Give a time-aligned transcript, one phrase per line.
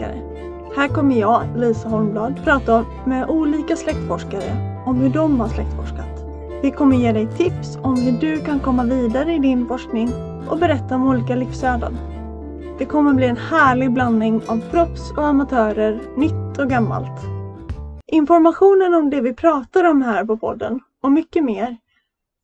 [0.00, 0.22] släktforskare.
[0.76, 6.06] Här kommer jag, Lisa Holmblad, prata med olika släktforskare om hur de har släktforskat.
[6.62, 10.08] Vi kommer ge dig tips om hur du kan komma vidare i din forskning
[10.48, 11.98] och berätta om olika livsöden.
[12.78, 17.20] Det kommer bli en härlig blandning av proffs och amatörer, nytt och gammalt.
[18.06, 21.76] Informationen om det vi pratar om här på podden och mycket mer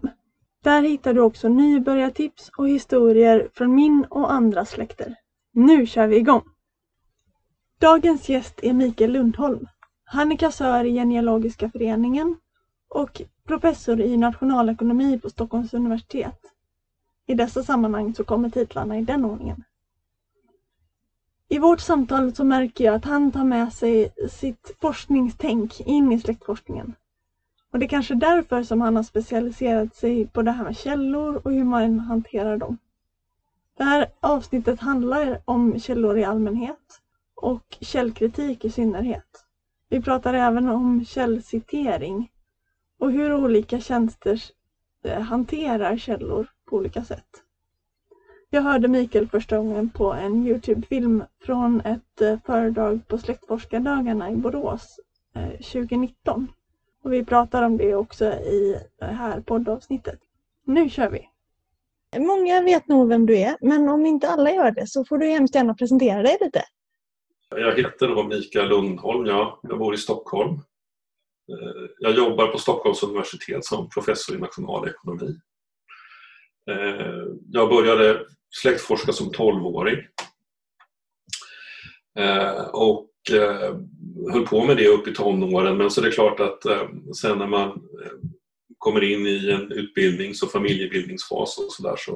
[0.64, 5.16] Där hittar du också nybörjartips och historier från min och andra släkter.
[5.54, 6.44] Nu kör vi igång!
[7.80, 9.68] Dagens gäst är Mikael Lundholm.
[10.04, 12.38] Han är kassör i Genealogiska föreningen
[12.88, 16.40] och professor i nationalekonomi på Stockholms universitet.
[17.28, 19.64] I dessa sammanhang så kommer titlarna i den ordningen.
[21.50, 26.20] I vårt samtal så märker jag att han tar med sig sitt forskningstänk in i
[26.20, 26.96] släktforskningen.
[27.72, 31.42] Och det är kanske därför som han har specialiserat sig på det här med källor
[31.44, 32.78] och hur man hanterar dem.
[33.78, 37.02] Det här avsnittet handlar om källor i allmänhet
[37.36, 39.46] och källkritik i synnerhet.
[39.90, 42.32] Vi pratar även om källcitering
[43.00, 44.42] och hur olika tjänster
[45.04, 47.44] eh, hanterar källor på olika sätt.
[48.50, 54.36] Jag hörde Mikael första gången på en Youtube-film från ett eh, föredrag på Släktforskardagarna i
[54.36, 55.00] Borås
[55.36, 56.48] eh, 2019.
[57.04, 60.20] Och vi pratar om det också i det här poddavsnittet.
[60.66, 61.28] Nu kör vi!
[62.20, 65.26] Många vet nog vem du är, men om inte alla gör det så får du
[65.26, 66.64] hemskt gärna presentera dig lite.
[67.50, 69.60] Jag heter då Mikael Lundholm, ja.
[69.64, 70.54] jag bor i Stockholm.
[71.52, 75.36] Eh, jag jobbar på Stockholms universitet som professor i nationalekonomi.
[76.70, 79.98] Eh, jag började släktforska som 12-åring
[82.20, 82.62] eh,
[83.30, 86.90] och höll på med det upp i tonåren men så är det klart att eh,
[87.22, 88.12] sen när man eh,
[88.78, 92.12] kommer in i en utbildnings och familjebildningsfas och sådär så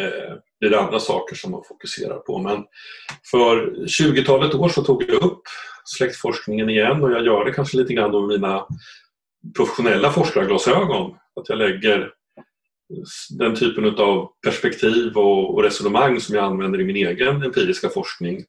[0.00, 2.38] eh, blir det andra saker som man fokuserar på.
[2.38, 2.64] Men
[3.30, 5.42] för 20-talet år så tog jag upp
[5.84, 8.66] släktforskningen igen och jag gör det kanske lite grann med mina
[9.56, 11.14] professionella forskarglasögon.
[11.40, 12.10] Att jag lägger
[13.38, 18.44] den typen av perspektiv och, resonemang som jag använder i min egen empiriska forskning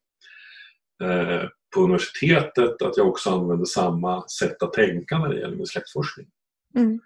[1.74, 6.28] på universitetet, att jag också använder samma sätt att tänka när det gäller min släktforskning.
[6.76, 7.00] Mm.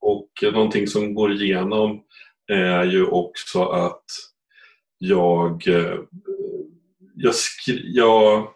[0.00, 2.02] Och någonting som går igenom
[2.52, 4.04] är ju också att
[4.98, 5.98] jag, eh,
[7.14, 7.34] jag,
[7.82, 8.48] jag,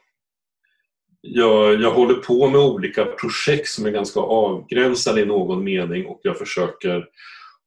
[1.20, 6.20] jag, jag håller på med olika projekt som är ganska avgränsade i någon mening och
[6.22, 7.08] jag försöker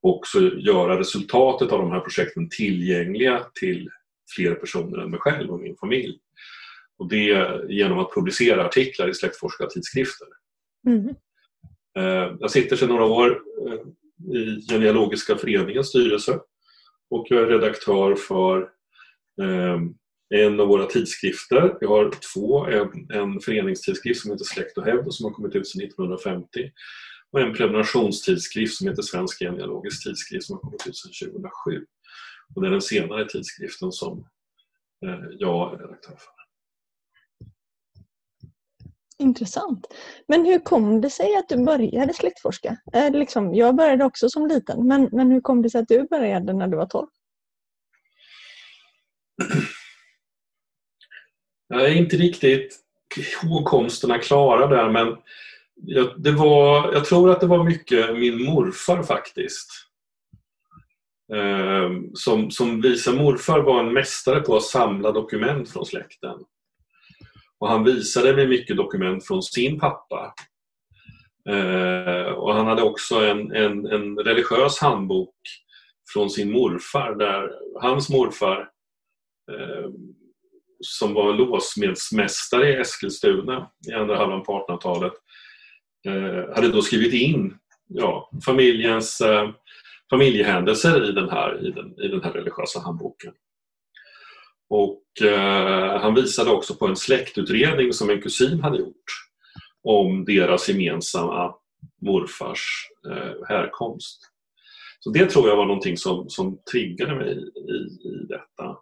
[0.01, 3.89] också göra resultatet av de här projekten tillgängliga till
[4.35, 6.19] fler personer än mig själv och min familj.
[6.99, 10.27] Och det genom att publicera artiklar i släktforskartidskrifter.
[10.87, 11.15] Mm.
[11.97, 16.39] Eh, jag sitter sedan några år eh, i Genealogiska föreningens styrelse
[17.09, 18.61] och jag är redaktör för
[19.41, 19.79] eh,
[20.35, 21.77] en av våra tidskrifter.
[21.81, 22.65] Vi har två.
[22.65, 26.71] En, en föreningstidskrift som heter Släkt och hävd som har kommit ut sedan 1950
[27.31, 31.85] och en prenumerationstidskrift som heter Svensk genealogisk tidskrift som har kommit ut sedan 2007.
[32.55, 34.27] Och det är den senare tidskriften som
[35.39, 36.38] jag är redaktör för.
[39.19, 39.87] Intressant.
[40.27, 42.77] Men hur kom det sig att du började släktforska?
[42.93, 46.07] Eh, liksom, jag började också som liten, men, men hur kom det sig att du
[46.07, 47.07] började när du var 12?
[51.67, 52.79] Jag är inte riktigt
[53.41, 55.17] hågkomsterna klara där men
[55.75, 59.69] jag, det var, jag tror att det var mycket min morfar faktiskt.
[61.33, 66.39] Eh, som, som visar morfar var en mästare på att samla dokument från släkten.
[67.59, 70.33] Och han visade mig mycket dokument från sin pappa.
[71.49, 75.35] Eh, och han hade också en, en, en, religiös handbok
[76.13, 78.69] från sin morfar där hans morfar
[79.51, 79.89] eh,
[80.79, 85.13] som var låsmedsmästare i Eskilstuna i andra halvan på 1800-talet
[86.05, 89.49] eh, hade då skrivit in ja, familjens eh,
[90.09, 93.33] familjehändelser i den, här, i, den, i den här religiösa handboken.
[94.69, 99.05] Och eh, han visade också på en släktutredning som en kusin hade gjort
[99.83, 101.55] om deras gemensamma
[102.01, 104.21] morfars eh, härkomst.
[104.99, 108.77] Så det tror jag var någonting som, som triggade mig i, i detta.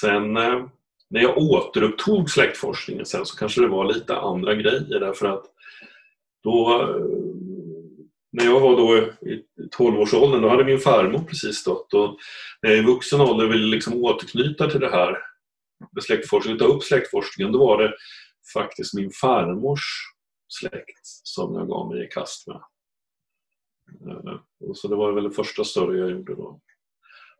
[0.00, 0.66] Sen eh,
[1.10, 5.44] när jag återupptog släktforskningen sen så kanske det var lite andra grejer därför att
[6.42, 7.49] då eh,
[8.32, 8.96] när jag var då
[9.30, 9.44] i
[9.76, 12.18] 12-årsåldern, då hade min farmor precis dött och
[12.62, 15.18] när jag i vuxen ålder ville liksom återknyta till det här
[15.92, 17.92] med släktforskning, ta upp släktforskningen, då var det
[18.52, 19.80] faktiskt min farmors
[20.48, 22.60] släkt som jag gav mig i kast med.
[24.08, 24.40] Eh,
[24.74, 26.60] så det var väl det första större jag gjorde då.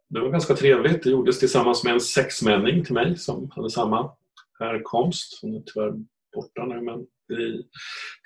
[0.08, 1.02] Det var ganska trevligt.
[1.02, 4.12] Det gjordes tillsammans med en sexmänning till mig som hade samma
[4.58, 5.38] härkomst.
[5.42, 5.92] Hon är tyvärr
[6.34, 7.62] borta nu men vi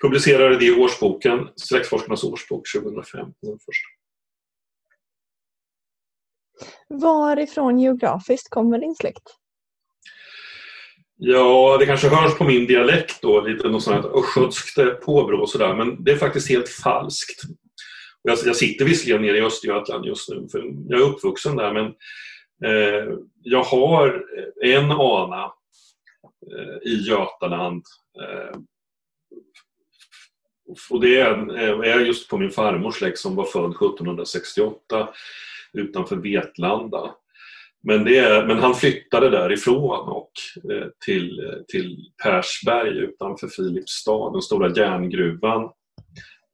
[0.01, 3.19] publicerade det i årsboken, Släktforskarnas årsbok 2005.
[3.41, 3.87] Den första.
[6.89, 9.23] Varifrån geografiskt kommer din släkt?
[11.17, 15.49] Ja, det kanske hörs på min dialekt då, lite något sånt här östgötskt påbrå och
[15.49, 17.41] sådär, men det är faktiskt helt falskt.
[18.21, 20.59] Jag, jag sitter visserligen nere i Östergötland just nu, för
[20.89, 21.85] jag är uppvuxen där, men
[22.65, 24.25] eh, jag har
[24.63, 25.51] en ana
[26.85, 27.83] i Götaland.
[28.21, 28.59] Eh,
[30.89, 35.09] och det eh, är, just på min farmors släkt som var född 1768
[35.73, 37.15] utanför Vetlanda.
[37.83, 40.31] Men, det, men han flyttade därifrån och
[40.71, 45.69] eh, till, till Persberg utanför Filipstad, den stora järngruvan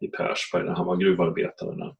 [0.01, 1.95] i Persberg där han var gruvarbetare.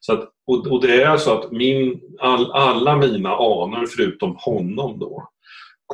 [0.00, 4.98] Så att, och, och, det är så att min, all, alla mina anor förutom honom
[4.98, 5.28] då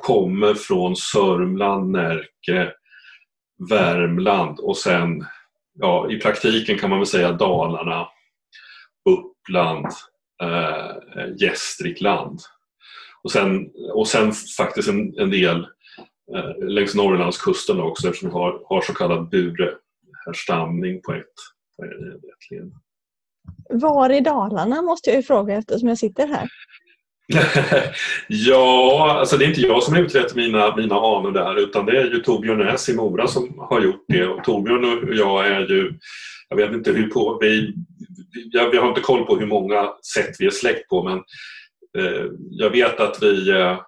[0.02, 2.72] kommer från Sörmland, Närke,
[3.70, 5.24] Värmland och sen
[5.72, 8.08] ja, i praktiken kan man väl säga Dalarna,
[9.10, 9.86] Uppland,
[10.42, 12.40] eh, Gästrikland.
[13.22, 15.66] Och sen, och sen faktiskt en, en del
[16.36, 21.34] eh, längs Norrlandskusten också eftersom vi har, har så kallad burehärstamning på ett,
[21.76, 22.72] på ett led.
[23.70, 26.48] Var i Dalarna måste jag ju fråga eftersom jag sitter här.
[28.28, 32.00] ja, alltså det är inte jag som har utrett mina, mina anor där utan det
[32.00, 34.26] är ju Torbjörn Näs i Mora som har gjort det.
[34.26, 35.92] Och Torbjörn och jag är ju,
[36.48, 37.74] jag vet inte hur på, vi,
[38.52, 41.18] jag, vi har inte koll på hur många sätt vi är släkt på men
[41.98, 43.78] eh, jag vet att vi, eh,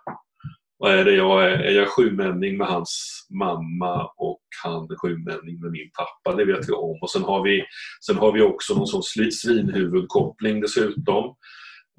[0.79, 5.61] vad är det, jag är, är jag sjumänning med hans mamma och han är sjumänning
[5.61, 6.99] med min pappa, det vet vi om.
[7.03, 7.65] Och sen har vi,
[8.07, 9.03] sen har vi också någon sån
[9.33, 11.35] svinhuvudkoppling dessutom.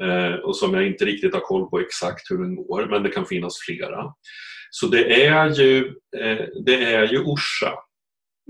[0.01, 3.09] Eh, och som jag inte riktigt har koll på exakt hur den går, men det
[3.09, 4.13] kan finnas flera.
[4.69, 5.87] Så det är ju,
[6.17, 7.73] eh, det är ju Orsa.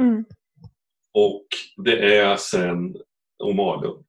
[0.02, 0.26] Mm.
[1.14, 1.48] Och
[1.78, 2.96] det är sen
[3.44, 4.04] Omalum.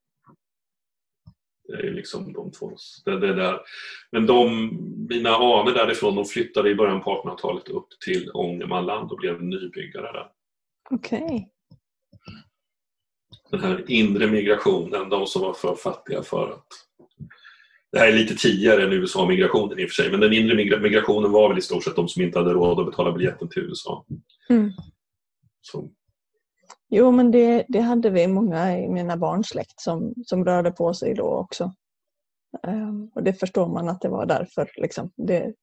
[1.69, 2.73] Det är liksom de två.
[3.05, 3.61] Det, det där.
[4.13, 4.69] Men de,
[5.09, 10.13] mina anor därifrån de flyttade i början på 1800-talet upp till Ångermanland och blev nybyggare
[10.13, 10.31] där.
[10.91, 11.23] Okej.
[11.23, 11.45] Okay.
[13.51, 16.67] Den här inre migrationen, de som var för fattiga för att
[17.95, 21.33] det här är lite tidigare än USA-migrationen i och för sig, men den inre migrationen
[21.33, 24.05] var väl i stort sett de som inte hade råd att betala biljetten till USA.
[24.51, 24.73] Mm.
[25.61, 25.91] Så.
[26.89, 30.95] Jo, men det, det hade vi många i mina barns släkt som, som rörde på
[30.95, 31.73] sig då också.
[32.67, 34.71] Um, och det förstår man att det var därför.
[34.77, 35.11] Liksom.
[35.17, 35.55] Det,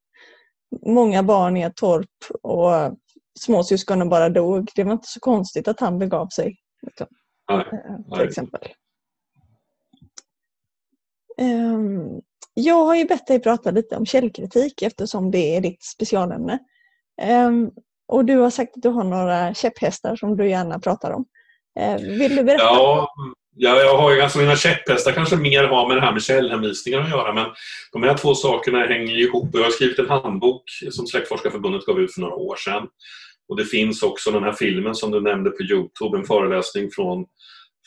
[0.85, 2.09] många barn i ett torp
[2.41, 2.97] och
[3.39, 4.69] småsyskonen bara dog.
[4.75, 6.55] Det var inte så konstigt att han begav sig.
[6.81, 7.07] Liksom.
[7.49, 8.61] Nej, uh, till exempel.
[11.37, 12.21] Um,
[12.53, 16.59] jag har ju bett dig prata lite om källkritik eftersom det är ditt specialämne.
[17.47, 17.71] Um,
[18.07, 21.25] och du har sagt att du har några käpphästar som du gärna pratar om.
[21.79, 22.63] Uh, vill du berätta?
[22.63, 23.07] Ja,
[23.55, 26.99] ja jag har ju, alltså mina käpphästar kanske mer har med det här med källhänvisningar
[26.99, 27.45] att göra men
[27.91, 29.49] de här två sakerna hänger ihop.
[29.53, 32.87] Jag har skrivit en handbok som Släktforskarförbundet gav ut för några år sedan.
[33.49, 37.25] Och det finns också den här filmen som du nämnde på Youtube, en föreläsning från,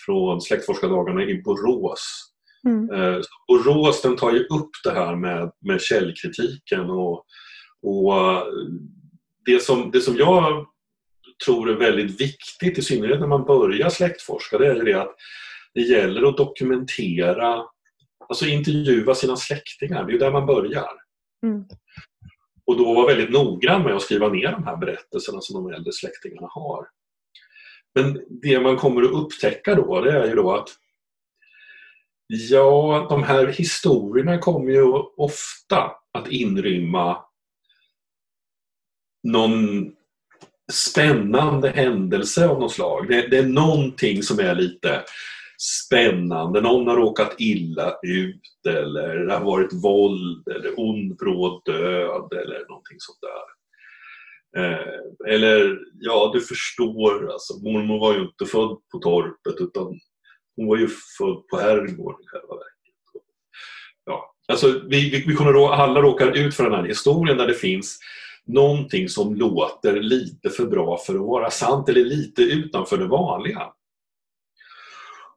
[0.06, 2.33] från Släktforskardagarna i Borås
[2.66, 2.90] Mm.
[2.90, 7.24] Eh, och Rås den tar ju upp det här med, med källkritiken och,
[7.82, 8.42] och eh,
[9.44, 10.66] det, som, det som jag
[11.44, 15.14] tror är väldigt viktigt, i synnerhet när man börjar släktforska, det är det att
[15.74, 17.62] det gäller att dokumentera,
[18.28, 20.04] alltså intervjua sina släktingar.
[20.04, 20.88] Det är ju där man börjar.
[21.46, 21.64] Mm.
[22.66, 25.92] Och då vara väldigt noggrann med att skriva ner de här berättelserna som de äldre
[25.92, 26.86] släktingarna har.
[27.94, 30.68] Men det man kommer att upptäcka då, det är ju då att
[32.26, 37.24] Ja, de här historierna kommer ju ofta att inrymma
[39.22, 39.92] någon
[40.72, 43.08] spännande händelse av något slag.
[43.08, 45.04] Det, det, är någonting som är lite
[45.58, 46.60] spännande.
[46.60, 52.68] Någon har råkat illa ut eller det har varit våld eller ond bråd död eller
[52.68, 53.54] någonting sånt där.
[54.56, 60.00] Eh, eller, ja du förstår, alltså, mormor var ju inte född på torpet utan
[60.56, 63.22] hon var ju född på herrgården i själva verket.
[64.04, 67.54] Ja, alltså, vi, vi, vi kommer alla råka ut för den här historien där det
[67.54, 67.98] finns
[68.46, 73.72] någonting som låter lite för bra för att vara sant eller lite utanför det vanliga.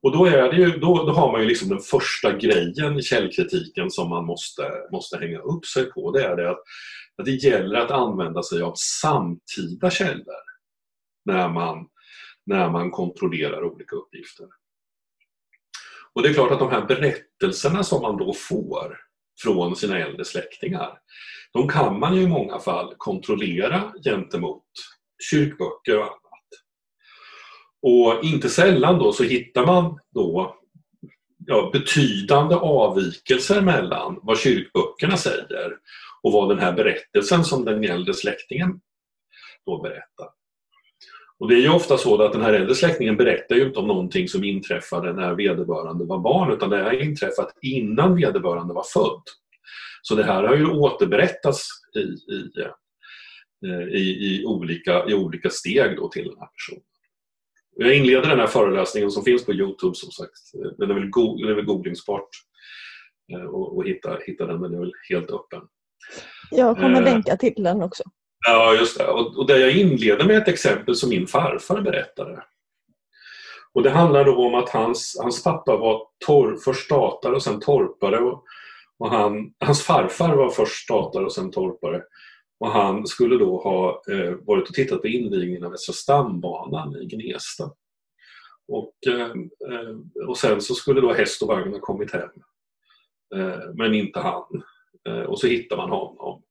[0.02, 3.02] Och då, är det ju, då, då har man ju liksom den första grejen i
[3.02, 6.12] källkritiken som man måste, måste hänga upp sig på.
[6.12, 6.60] Det är det att,
[7.18, 10.48] att det gäller att använda sig av samtida källor
[11.26, 11.88] när man,
[12.46, 14.48] när man kontrollerar olika uppgifter.
[16.18, 18.98] Och det är klart att de här berättelserna som man då får
[19.42, 21.00] från sina äldre släktingar,
[21.54, 24.64] de kan man ju i många fall kontrollera gentemot
[25.32, 26.48] kyrkböcker och annat.
[27.82, 30.58] Och inte sällan då så hittar man då
[31.46, 35.78] ja, betydande avvikelser mellan vad kyrkböckerna säger
[36.24, 38.80] och vad den här berättelsen som den äldre släktingen
[39.66, 40.37] då berättar.
[41.40, 43.88] Och det är ju ofta så att den här äldre släktingen berättar ju inte om
[43.88, 49.24] någonting som inträffade när vederbörande var barn utan det har inträffat innan vederbörande var född.
[50.02, 52.00] Så det här har ju återberättats i,
[52.34, 52.52] i,
[53.66, 56.84] eh, i, i, olika, i olika steg då till den här personen.
[57.76, 60.78] Jag inleder den här föreläsningen som finns på Youtube som sagt.
[60.78, 62.30] Den är väl, go den är väl googlingsbart
[63.34, 65.62] eh, och, och hitta, hitta den, den är väl helt öppen.
[66.52, 68.04] Jag kommer eh, länka till den också.
[68.46, 69.08] Ja, just det.
[69.08, 72.44] Och, och där jag inleder med ett exempel som min farfar berättade.
[73.74, 77.60] Och Det handlar då om att hans, hans pappa var torr, först statare och sen
[77.60, 78.20] torpare.
[78.20, 78.44] Och,
[79.00, 82.04] och han, hans farfar var först statare och sen torpare.
[82.60, 87.06] Och han skulle då ha eh, varit och tittat på invigningen av Västra stambanan i
[87.06, 87.72] Gnesta.
[88.68, 89.32] Och, eh,
[89.72, 92.30] eh och sen så skulle då häst och vagn ha kommit hem.
[93.36, 94.64] Eh, men inte han.
[95.10, 96.44] Eh, och så hittar man honom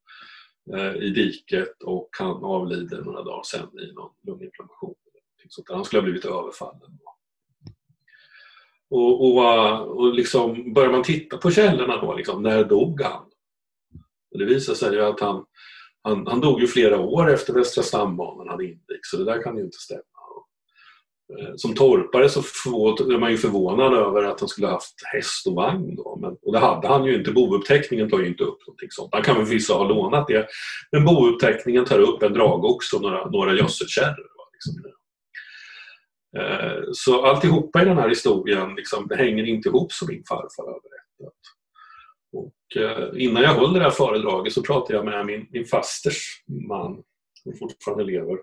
[0.74, 4.94] Eh, i diket och han avlider några dagar sen i någon lunginflammation.
[5.70, 6.98] Han skulle ha blivit överfallen.
[8.90, 13.30] Och, och, eh, och liksom, börjar man titta på källorna då, liksom, när dog han?
[14.38, 15.44] Det visar sig ju att han,
[16.02, 19.56] han, han dog ju flera år efter Västra stambanan hade invigts, så det där kan
[19.56, 20.02] ju inte stämma.
[21.38, 25.46] Eh, som torpare så är man ju förvånad över att han skulle ha haft häst
[25.46, 25.96] och vagn.
[25.96, 26.15] Då.
[26.26, 27.32] Men, och det hade han ju inte.
[27.32, 29.08] Bouppteckningen tar ju inte upp någonting sånt.
[29.12, 30.46] Han kan väl vissa ha lånat det.
[30.92, 34.30] Men bouppteckningen tar upp en dragox och några, några gödselkärror.
[34.52, 34.92] Liksom.
[36.38, 40.80] Eh, så alltihopa i den här historien liksom, hänger inte ihop som min farfar har
[40.80, 41.38] berättat.
[42.32, 46.44] Och, eh, innan jag höll det här föredraget så pratade jag med min, min fasters
[46.68, 47.02] man,
[47.42, 48.38] som fortfarande lever.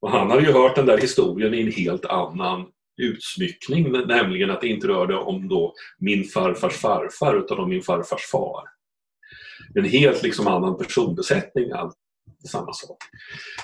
[0.00, 4.60] Och han hade ju hört den där historien i en helt annan utsmyckning, nämligen att
[4.60, 8.62] det inte rörde om då min farfars farfar utan om min farfars far.
[9.74, 11.94] En helt liksom annan personbesättning, allt
[12.48, 12.98] samma sak.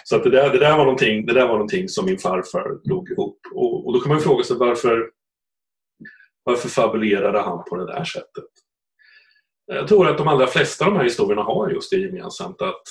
[0.04, 2.88] Så att det, där, det, där var någonting, det där var någonting som min farfar
[2.88, 3.38] drog ihop.
[3.54, 5.10] Och, och då kan man fråga sig varför,
[6.42, 8.44] varför fabulerade han på det där sättet?
[9.66, 12.82] Jag tror att de allra flesta av de här historierna har just det gemensamt att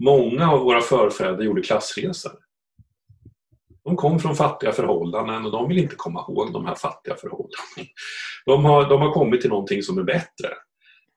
[0.00, 2.32] många av våra förfäder gjorde klassresor.
[3.84, 7.88] De kom från fattiga förhållanden och de vill inte komma ihåg de här fattiga förhållandena.
[8.46, 10.48] De har, de har kommit till någonting som är bättre.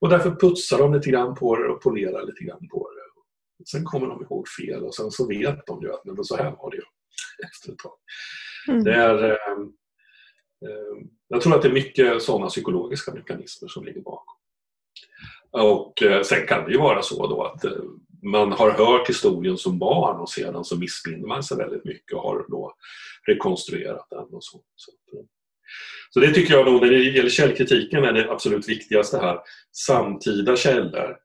[0.01, 3.05] Och därför putsar de lite grann på det och polerar lite grann på det.
[3.65, 6.51] Sen kommer de ihåg fel och sen så vet de ju att men så här
[6.51, 6.84] var det ju
[7.45, 7.98] efter ett tag.
[8.67, 8.84] Mm.
[8.84, 9.57] Det är, eh,
[11.27, 14.36] jag tror att det är mycket sådana psykologiska mekanismer som ligger bakom.
[15.51, 17.72] Och eh, sen kan det ju vara så då att eh,
[18.25, 22.22] man har hört historien som barn och sedan så missminner man sig väldigt mycket och
[22.22, 22.74] har då
[23.27, 24.20] rekonstruerat den.
[24.20, 24.62] och så.
[24.75, 25.25] Så, eh,
[26.10, 29.39] så det tycker jag nog när det gäller källkritiken är det absolut viktigaste här.
[29.72, 31.17] Samtida källor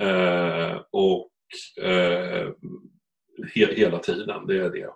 [0.00, 1.30] eh, och
[1.82, 2.48] eh,
[3.54, 4.90] he hela tiden, det är det.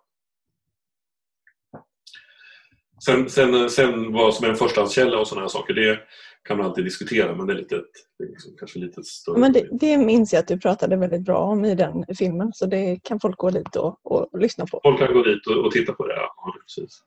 [3.04, 6.00] Sen, sen, sen vad som är en förstahandskälla och sådana här saker, det
[6.44, 7.74] kan man alltid diskutera men det är, lite,
[8.18, 9.38] det är liksom kanske lite större.
[9.38, 12.66] Men det, det minns jag att du pratade väldigt bra om i den filmen så
[12.66, 14.80] det kan folk gå dit och, och lyssna på.
[14.82, 17.02] Folk kan gå dit och, och titta på det, ja precis.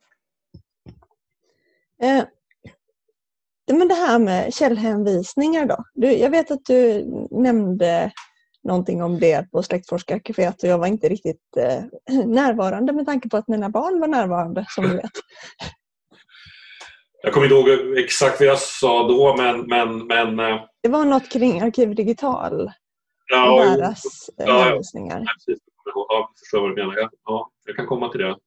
[2.03, 2.23] Eh,
[3.77, 5.83] men det här med källhänvisningar då.
[5.93, 8.11] Du, jag vet att du nämnde
[8.63, 11.83] någonting om det på släktforskarkaféet och jag var inte riktigt eh,
[12.25, 15.11] närvarande med tanke på att mina barn var närvarande som du vet.
[17.21, 19.61] Jag kommer inte ihåg exakt vad jag sa då men...
[19.61, 22.71] men, men eh, det var något kring Arkiv Digital
[23.27, 25.19] ja, och deras ja, hänvisningar.
[25.19, 25.63] Ja, precis.
[25.85, 27.09] Ja, jag förstår vad du menar.
[27.25, 28.37] Ja, jag kan komma till det.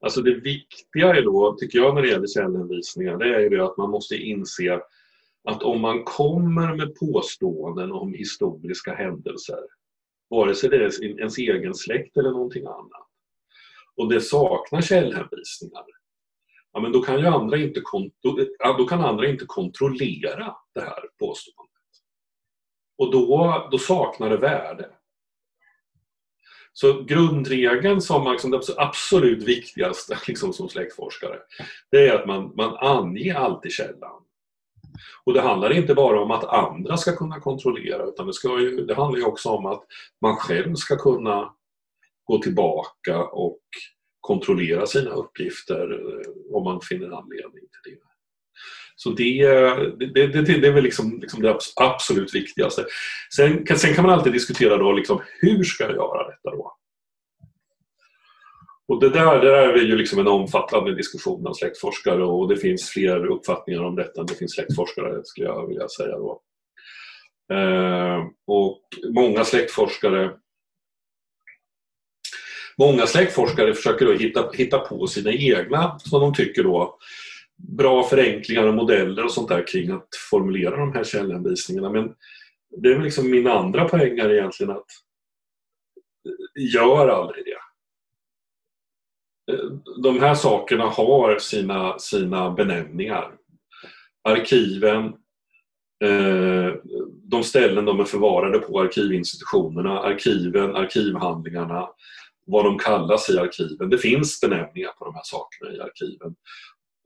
[0.00, 3.64] Alltså det viktiga är då, tycker jag när det gäller källhänvisningar, det är ju det
[3.64, 4.80] att man måste inse
[5.44, 9.58] att om man kommer med påståenden om historiska händelser,
[10.30, 13.08] vare sig det är ens egen släkt eller någonting annat,
[13.96, 15.84] och det saknar källhänvisningar,
[16.72, 17.82] ja, men då, kan ju andra inte
[18.78, 21.68] då kan andra inte kontrollera det här påståendet.
[22.98, 24.90] Och då, då saknar det värde.
[26.72, 31.38] Så grundregeln som liksom det absolut viktigaste liksom som släktforskare,
[31.90, 34.22] det är att man, man anger alltid källan.
[35.24, 38.84] Och det handlar inte bara om att andra ska kunna kontrollera utan det, ska ju,
[38.84, 39.84] det handlar också om att
[40.20, 41.54] man själv ska kunna
[42.24, 43.60] gå tillbaka och
[44.20, 47.98] kontrollera sina uppgifter eh, om man finner anledning till det.
[48.96, 49.16] Så eh,
[49.98, 52.84] det, det, det, det är väl liksom, liksom det absolut viktigaste.
[53.36, 56.74] Sen, sen kan man alltid diskutera då liksom, hur ska jag göra detta då?
[58.88, 62.56] Och det där, det där är ju liksom en omfattande diskussion bland släktforskare och det
[62.56, 66.16] finns fler uppfattningar om detta än det finns släktforskare skulle jag vilja säga.
[66.16, 66.42] Då.
[67.52, 68.82] Eh, och
[69.14, 70.30] många släktforskare
[72.78, 76.98] Många släktforskare försöker då hitta, hitta på sina egna, som de tycker då,
[77.56, 81.90] bra förenklingar och modeller och sånt där kring att formulera de här källhänvisningarna.
[81.90, 82.14] Men
[82.82, 84.86] det är väl liksom min andra poäng här egentligen att
[86.26, 87.58] eh, gör aldrig det.
[89.52, 89.64] Eh,
[90.02, 93.32] de här sakerna har sina, sina benämningar.
[94.24, 95.04] Arkiven,
[96.04, 96.74] eh,
[97.22, 101.88] de ställen de är förvarade på, arkivinstitutionerna, arkiven, arkivhandlingarna,
[102.48, 103.90] vad de kallas i arkiven.
[103.90, 106.34] Det finns benämningar på de här sakerna i arkiven.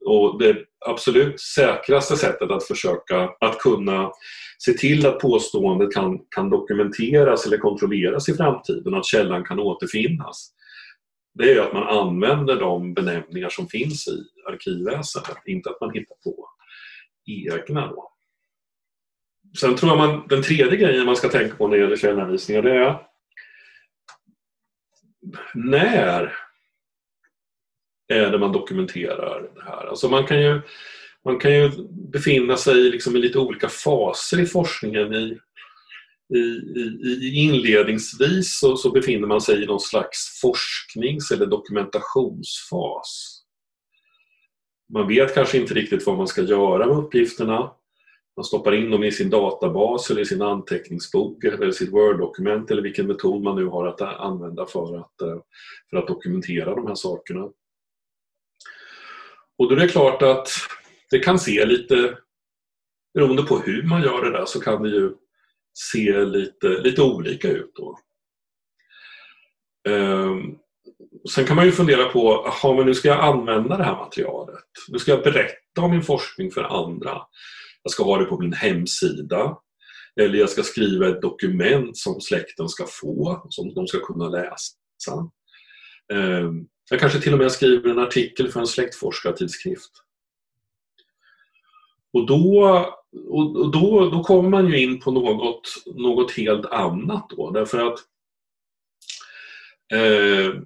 [0.05, 4.11] Och det absolut säkraste sättet att försöka att kunna
[4.57, 10.53] se till att påståendet kan, kan dokumenteras eller kontrolleras i framtiden, att källan kan återfinnas,
[11.33, 16.15] det är att man använder de benämningar som finns i arkivväsendet, inte att man hittar
[16.15, 16.49] på
[17.25, 17.87] egna.
[17.87, 18.11] Då.
[19.59, 22.61] Sen tror jag man, den tredje grejen man ska tänka på när det gäller källhänvisningar
[22.61, 23.12] det är
[25.53, 26.35] när
[28.07, 29.87] är det man dokumenterar det här?
[29.87, 30.61] Alltså man kan ju,
[31.25, 31.71] man kan ju
[32.11, 35.13] befinna sig liksom i lite olika faser i forskningen.
[35.13, 35.39] I,
[36.35, 36.39] i,
[37.21, 43.39] i inledningsvis så, så, befinner man sig i någon slags forsknings eller dokumentationsfas.
[44.93, 47.71] Man vet kanske inte riktigt vad man ska göra med uppgifterna.
[48.37, 52.81] Man stoppar in dem i sin databas eller i sin anteckningsbok eller sitt Word-dokument eller
[52.81, 55.41] vilken metod man nu har att använda för att, eh,
[55.89, 57.43] för att dokumentera de här sakerna.
[59.57, 60.49] Och då är det klart att
[61.09, 62.17] det kan se lite,
[63.13, 65.11] beroende på hur man gör det där, så kan det ju
[65.73, 67.71] se lite, lite olika ut.
[67.75, 67.99] Då.
[69.89, 70.59] Um,
[71.29, 74.63] sen kan man ju fundera på, aha, men nu ska jag använda det här materialet.
[74.87, 77.21] Nu ska jag berätta om min forskning för andra
[77.83, 79.57] jag ska ha det på min hemsida.
[80.21, 84.75] Eller jag ska skriva ett dokument som släkten ska få, som de ska kunna läsa.
[86.13, 86.51] Eh,
[86.89, 89.91] jag kanske till och med skriver en artikel för en släktforskartidskrift.
[92.13, 92.67] Och då,
[93.29, 97.99] och då, då kommer man ju in på något, något helt annat då därför att
[99.93, 100.61] eh,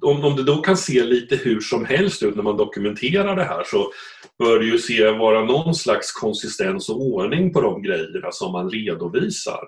[0.00, 3.44] om, om det då kan se lite hur som helst ut när man dokumenterar det
[3.44, 3.92] här så
[4.38, 8.70] bör det ju se vara någon slags konsistens och ordning på de grejerna som man
[8.70, 9.60] redovisar.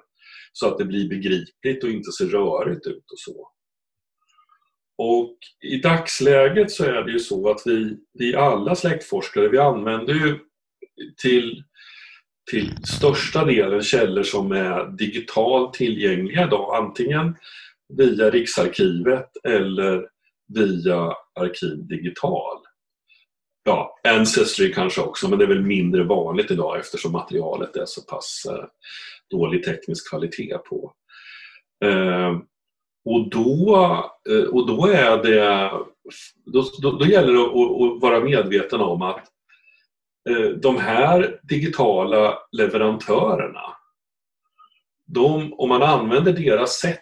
[0.53, 3.49] Så att det blir begripligt och inte ser rörigt ut och så.
[4.99, 10.15] Och i dagsläget så är det ju så att vi, vi alla släktforskare, vi använder
[10.15, 10.39] ju
[11.23, 11.65] till,
[12.51, 16.77] till största delen källor som är digitalt tillgängliga idag.
[16.85, 17.37] Antingen
[17.97, 20.09] via Riksarkivet eller
[20.55, 22.59] via Arkiv Digital.
[23.65, 28.03] Ja, Ancestry kanske också, men det är väl mindre vanligt idag eftersom materialet är så
[28.03, 28.65] pass eh,
[29.31, 30.93] dålig teknisk kvalitet på.
[31.85, 32.39] Eh,
[33.05, 33.77] och, då,
[34.31, 35.71] eh, och då är det
[36.45, 39.29] då, då, då gäller det att, att, vara medveten om att
[40.63, 43.77] de här digitala leverantörerna
[45.15, 47.02] de, om man använder deras sätt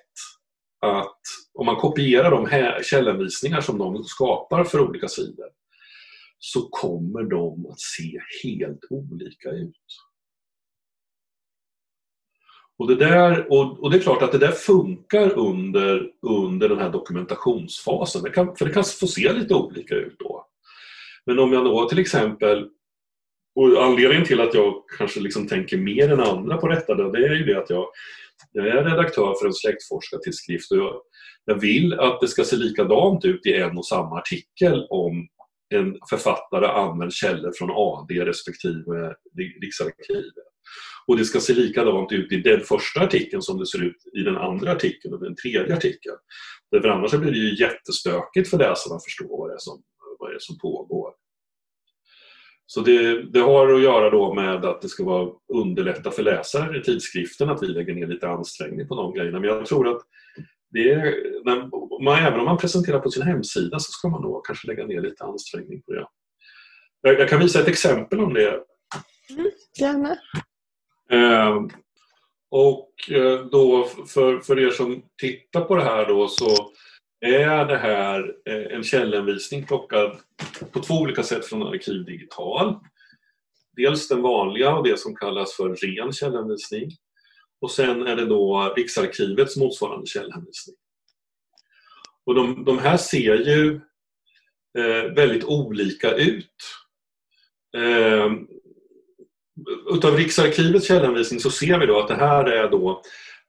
[0.81, 1.21] att
[1.55, 5.49] om man kopierar de här källhänvisningar som de skapar för olika sidor
[6.38, 9.77] så kommer de att se helt olika ut.
[12.79, 16.79] Och det, där, och, och, det är klart att det där funkar under, under den
[16.79, 20.47] här dokumentationsfasen, det kan, för det kan få se lite olika ut då.
[21.27, 22.69] Men om jag då till exempel,
[23.55, 27.35] och anledningen till att jag kanske liksom tänker mer än andra på detta, det är
[27.35, 27.87] ju det att jag
[28.53, 30.95] jag är redaktör för en släktforskartidskrift och jag,
[31.45, 35.29] jag vill att det ska se likadant ut i en och samma artikel om
[35.75, 39.15] en författare använder källor från AD respektive
[39.63, 40.35] Riksarkivet.
[41.07, 44.23] Och det ska se likadant ut i den första artikeln som det ser ut i
[44.23, 46.17] den andra artikeln och den tredje artikeln.
[46.71, 49.83] Därför annars blir det ju jättestökigt för läsarna att förstå vad det är som,
[50.19, 51.13] vad det är som pågår.
[52.72, 56.78] Så det, det, har att göra då med att det ska vara underlätta för läsare
[56.78, 59.40] i tidskriften att vi lägger ner lite ansträngning på de grejerna.
[59.40, 60.02] Men jag tror att
[60.70, 61.14] det är,
[62.04, 65.00] man, även om man presenterar på sin hemsida så ska man nog kanske lägga ner
[65.00, 66.06] lite ansträngning på det.
[67.00, 68.48] Jag, jag kan visa ett exempel om det.
[69.30, 70.16] Mm, gärna.
[71.11, 71.56] Eh,
[72.50, 72.94] och
[73.50, 76.72] då för, för er som tittar på det här då så
[77.20, 80.18] är det här eh, en källhänvisning plockad
[80.72, 82.78] på två olika sätt från Arkiv Digital.
[83.76, 86.90] Dels den vanliga och det som kallas för ren källhänvisning.
[87.61, 90.76] Och sen är det då Riksarkivets motsvarande källhänvisning.
[92.26, 93.80] Och de, de här ser ju
[94.78, 96.54] eh, väldigt olika ut.
[97.76, 98.33] Eh,
[99.94, 102.96] utav Riksarkivets källhänvisning så ser vi då att det här är då eh,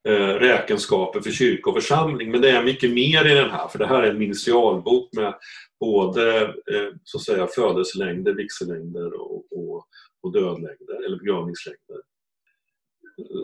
[0.08, 2.32] Eh, räkenskaper för kyrka och församling.
[2.32, 5.34] Men det är mycket mer i den här för det här är en initialbok med
[5.80, 9.86] både eh, så att säga, födelselängder, vigsellängder och, och,
[10.24, 11.98] och dödlängder eller begravningslängder.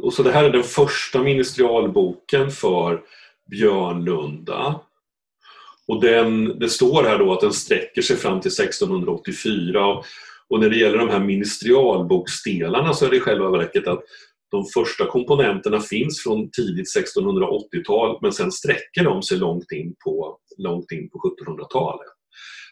[0.02, 3.04] Och så det här är den första ministerialboken för
[3.50, 4.80] Björnlunda.
[5.88, 10.06] Och den, det står här då att den sträcker sig fram till 1684 och,
[10.48, 14.04] och när det gäller de här ministerialboksdelarna så är det i själva verket att
[14.51, 20.39] de första komponenterna finns från tidigt 1680-tal men sen sträcker de sig långt in på,
[20.57, 22.07] långt in på 1700-talet.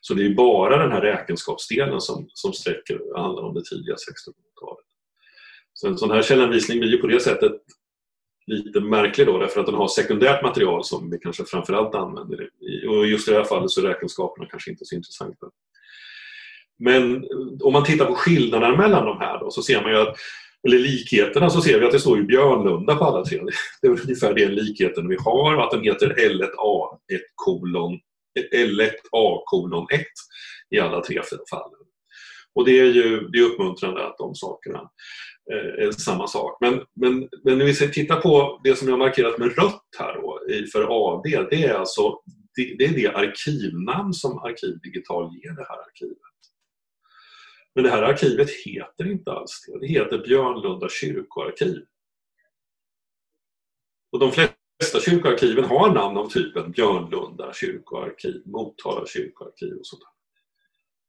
[0.01, 4.85] Så det är bara den här räkenskapsdelen som, som sträcker, handlar om det tidiga 1600-talet.
[5.73, 7.51] Så en sån här källanvisning blir ju på det sättet
[8.47, 12.49] lite märklig då därför att den har sekundärt material som vi kanske framförallt använder.
[12.89, 15.47] Och just i det här fallet så är räkenskaperna kanske inte så intressanta.
[16.79, 17.27] Men
[17.63, 20.17] om man tittar på skillnaderna mellan de här då, så ser man ju att
[20.65, 23.41] eller likheterna så ser vi att det står ju Björnlunda på alla tre.
[23.81, 27.99] Det är ungefär den likheten vi har att den heter L1A1 kolon,
[28.53, 30.01] L1A kolon 1
[30.69, 31.79] i alla tre fallen.
[32.55, 34.89] Och det är ju det är uppmuntrande att de sakerna
[35.51, 36.57] eh, är samma sak.
[36.61, 40.39] Men, men, men när vi tittar på det som jag markerat med rött här då,
[40.71, 42.19] för AD, det är alltså
[42.55, 46.34] det, det är det arkivnamn som ArkivDigital ger det här arkivet.
[47.75, 49.79] Men det här arkivet heter inte alls det.
[49.79, 51.85] Det heter Björnlunda kyrkoarkiv.
[54.11, 60.03] Och de flesta kyrkoarkiven har namn av typen Björnlunda kyrkoarkiv, Motala kyrkoarkiv och sånt.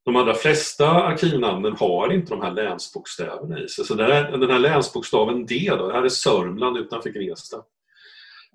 [0.04, 3.84] De allra flesta arkivnamnen har inte de här länsbokstäverna i sig.
[3.84, 7.56] Så där, den här länsbokstaven D, då, det här är Sörmland utanför Gnesta.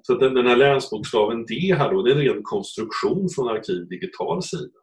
[0.02, 3.88] Så den, den här länsbokstaven D här då, det är en ren konstruktion från Arkiv
[3.88, 4.81] Digital sida.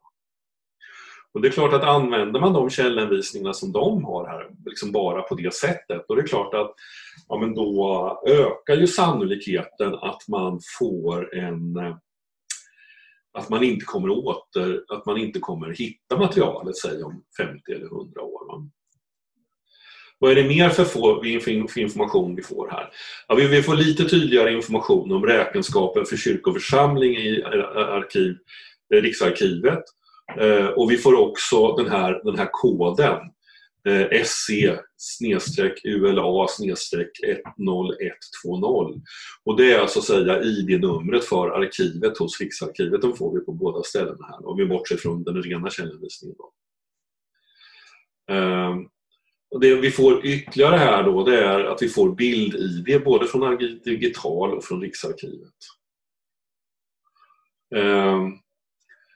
[1.35, 5.23] Och det är klart att använder man de källhänvisningarna som de har här, liksom bara
[5.23, 6.75] på det sättet, då är det klart att
[7.29, 11.97] ja, men då ökar ju sannolikheten att man får en eh,
[13.39, 17.87] att man inte kommer åter, att man inte kommer hitta materialet, säg om 50 eller
[17.87, 18.47] 100 år.
[18.47, 18.71] Va?
[20.19, 22.91] Vad är det mer för, få, för information vi får här?
[23.29, 28.37] Ja, vi får lite tydligare information om räkenskapen för kyrkoförsamling i arkiv,
[28.95, 29.83] eh, Riksarkivet.
[30.37, 33.19] Eh, och vi får också den här, den här koden
[33.89, 34.51] eh, SC
[35.85, 39.01] ULA 10120
[39.45, 43.03] och det är alltså säga ID-numret för arkivet hos Riksarkivet.
[43.03, 46.37] De får vi på båda ställena här om vi bortser från den rena källhänvisningen.
[48.31, 48.77] Eh,
[49.51, 53.57] och det vi får ytterligare här då det är att vi får bild-ID både från
[53.85, 55.55] Digital och från Riksarkivet.
[57.77, 58.29] Eh,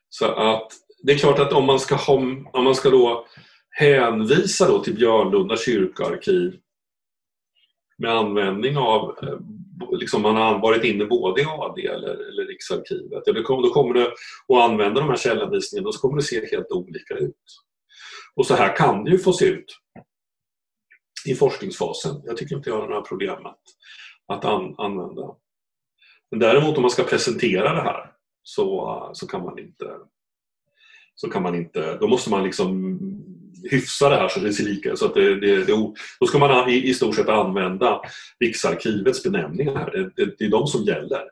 [0.09, 0.73] så att
[1.03, 2.15] det är klart att om man ska, ha,
[2.53, 3.27] om man ska då
[3.71, 6.61] hänvisa då till Björnlunda kyrkoarkiv
[7.99, 9.39] med användning av, eh,
[9.99, 14.07] liksom man har varit inne både i AD eller, eller Riksarkivet, ja, då kommer du
[14.49, 17.63] att använda de här källhänvisningarna och så kommer det se helt olika ut.
[18.35, 19.79] Och så här kan det ju få se ut
[21.27, 22.23] i forskningsfasen.
[22.25, 23.61] Jag tycker inte jag har några problem att,
[24.27, 25.35] att an, använda.
[26.31, 28.13] Men däremot om man ska presentera det här
[28.43, 29.85] så, så kan man inte
[31.15, 32.99] så kan man inte, då måste man liksom
[33.71, 35.73] hyfsa det här så det ser lika så att det, det, det,
[36.21, 38.01] Då ska man i, i stort sett använda
[38.41, 39.91] Riksarkivets benämningar.
[39.91, 41.23] Det, det, det är de som gäller.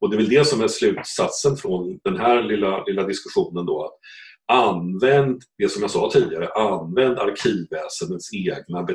[0.00, 3.84] Och det är väl det som är slutsatsen från den här lilla, lilla diskussionen då.
[3.84, 3.98] Att
[4.46, 8.86] använd, det som jag sa tidigare, använd arkivväsendets egna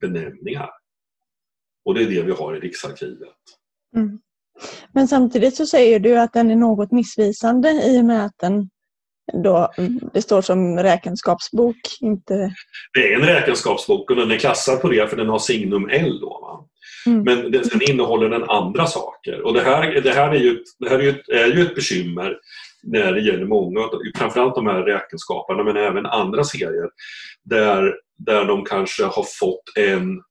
[0.00, 0.70] benämningar.
[1.84, 3.28] Och det är det vi har i Riksarkivet.
[3.96, 4.18] Mm.
[4.92, 8.70] Men samtidigt så säger du att den är något missvisande i och med att den
[9.32, 9.72] då
[10.12, 11.76] det står som räkenskapsbok.
[12.00, 12.54] Inte...
[12.94, 16.18] Det är en räkenskapsbok och den är klassad på det för den har signum L.
[16.20, 16.66] Då,
[17.06, 17.22] mm.
[17.22, 19.42] Men den, sen innehåller den andra saker.
[19.42, 21.62] Och det här, det här, är, ju ett, det här är, ju ett, är ju
[21.62, 22.36] ett bekymmer
[22.82, 23.80] när det gäller många,
[24.16, 26.88] framförallt de här räkenskaperna men även andra serier
[27.44, 30.22] där, där de kanske har fått en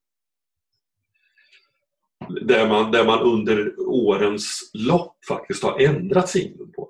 [2.41, 6.89] där man, där man under årens lopp faktiskt har ändrat signum på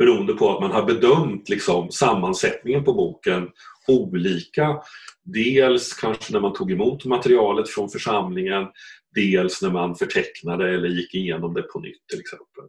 [0.00, 3.48] beroende på att man har bedömt liksom, sammansättningen på boken
[3.88, 4.80] olika.
[5.24, 8.66] Dels kanske när man tog emot materialet från församlingen,
[9.14, 12.64] dels när man förtecknade eller gick igenom det på nytt till exempel.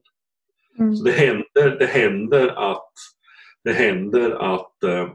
[0.80, 0.96] Mm.
[0.96, 2.94] Så det händer, det händer att,
[3.64, 5.10] det händer att, äh,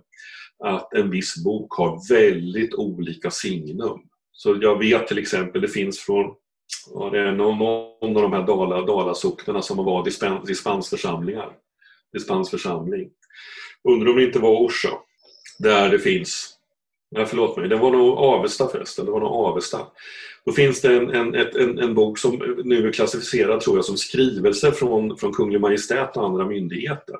[0.64, 4.00] att en viss bok har väldigt olika signum.
[4.32, 6.34] Så jag vet till exempel, det finns från
[6.94, 11.52] ja, det någon, någon av de här Dala, Dalasocknarna som var dispens, dispensförsamlingar.
[12.16, 13.10] Dispensförsamling.
[13.88, 14.90] Undrar om det inte var Orsa.
[15.58, 16.56] Där det finns
[17.10, 17.68] Nej, förlåt mig.
[17.68, 19.06] Det var nog Avesta förresten.
[19.06, 19.86] Det var nog Avesta.
[20.44, 23.96] Då finns det en, en, en, en, bok som nu är klassificerad tror jag som
[23.96, 27.16] skrivelse från, från Kunglig Majestät och andra myndigheter.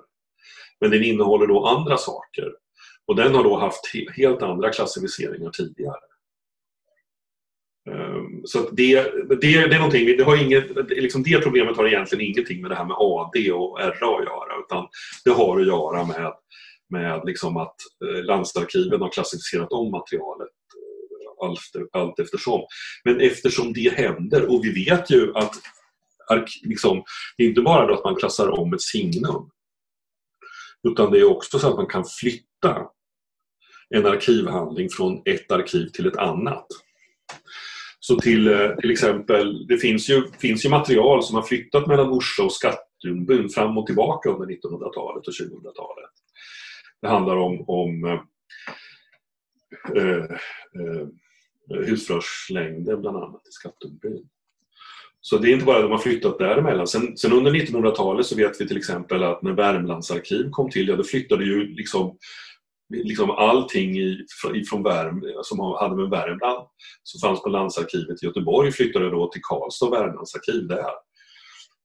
[0.81, 2.53] Men den innehåller då andra saker.
[3.07, 3.81] Och den har då haft
[4.17, 5.97] helt andra klassificeringar tidigare.
[8.47, 12.63] Så det, det, det är någonting, det, har inget, liksom det problemet har egentligen ingenting
[12.63, 14.87] med det här med AD och RA att göra utan
[15.25, 16.33] det har att göra med,
[16.91, 21.61] med liksom att eh, landsarkiven har klassificerat om materialet eh, allt,
[21.93, 22.61] allt eftersom.
[23.05, 25.55] Men eftersom det händer och vi vet ju att
[26.63, 27.03] liksom,
[27.37, 29.51] det är inte bara att man klassar om ett signum
[30.89, 32.87] utan det är också så att man kan flytta
[33.95, 36.67] en arkivhandling från ett arkiv till ett annat.
[38.09, 42.11] Så till, eh, till exempel, det finns ju, finns ju material som har flyttat mellan
[42.11, 46.11] Orsa och Skattungbyn fram och tillbaka under 1900-talet och 2000-talet.
[47.03, 48.21] Det handlar om, om eh,
[50.03, 50.25] eh,
[50.75, 51.07] eh
[51.69, 54.29] husförhörslängden bland annat i Skattungbyn.
[55.21, 56.87] Så det är inte bara att de har flyttat däremellan.
[56.87, 60.97] Sen, sen under 1900-talet så vet vi till exempel att när Värmlandsarkiv kom till, ja
[60.97, 62.19] då flyttade ju liksom
[62.89, 63.95] liksom allting
[64.71, 66.67] från Värm, som hade med Värmland
[67.03, 70.91] som fanns på landsarkivet i Göteborg flyttade då till Karlstad och Värmlandsarkiv där.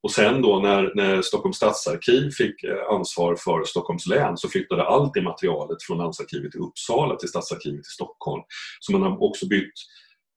[0.04, 4.84] Och sen då när, när Stockholms stadsarkiv fick eh, ansvar för Stockholms län så flyttade
[4.84, 8.44] allt det materialet från landsarkivet i Uppsala till stadsarkivet i Stockholm.
[8.80, 9.74] Så man har också bytt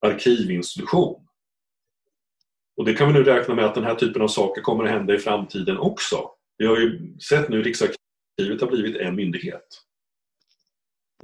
[0.06, 1.20] arkivinstitution.
[2.76, 4.90] Och det kan vi nu räkna med att den här typen av saker kommer att
[4.90, 6.30] hända i framtiden också.
[6.58, 9.66] Vi har ju sett nu Riksarkivet har blivit en myndighet.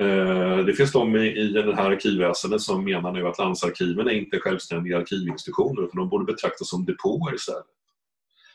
[0.00, 4.38] Eh, det finns de i det här arkivväsendet som menar nu att landsarkiven är inte
[4.38, 7.64] självständiga arkivinstitutioner utan de borde betraktas som depåer istället.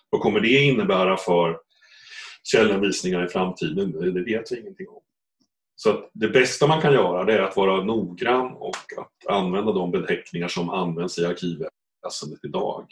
[0.10, 1.60] Vad kommer det innebära för
[2.44, 4.14] källhänvisningar i framtiden?
[4.14, 5.02] Det vet vi ingenting om.
[5.76, 10.48] Så det bästa man kan göra är att vara noggrann och att använda de beteckningar
[10.48, 12.88] som används i arkivväsendet idag.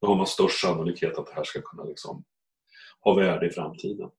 [0.00, 2.24] Då har man störst sannolikhet att det här ska kunna liksom
[3.00, 4.10] ha värde i framtiden.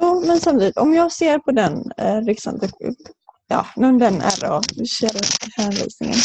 [0.00, 2.60] Jo, men samtidigt, om jag ser på den eh, liksom,
[3.48, 4.62] ja, den RA,
[5.56, 6.18] hänvisningen,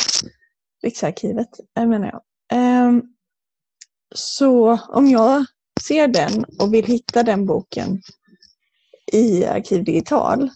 [0.83, 2.21] Riksarkivet eh, menar jag.
[2.59, 2.91] Eh,
[4.15, 5.45] så om jag
[5.87, 8.01] ser den och vill hitta den boken
[9.11, 10.49] i Arkiv Digital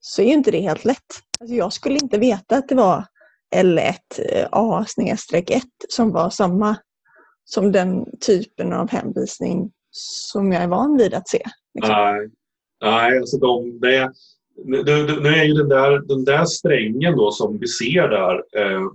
[0.00, 1.22] så är inte det helt lätt.
[1.40, 3.06] Alltså jag skulle inte veta att det var
[3.56, 6.76] L1A-1 eh, som var samma
[7.44, 11.42] som den typen av hänvisning som jag är van vid att se.
[11.80, 11.94] Liksom.
[11.94, 12.28] Nej,
[12.80, 14.12] nej alltså de, det,
[14.64, 14.82] nu,
[15.20, 18.86] nu är ju den där, den där strängen då som vi ser där eh,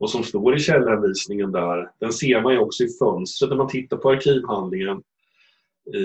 [0.00, 3.68] och som står i källanvisningen där, den ser man ju också i fönstret när man
[3.68, 5.02] tittar på arkivhandlingen
[5.94, 5.98] i,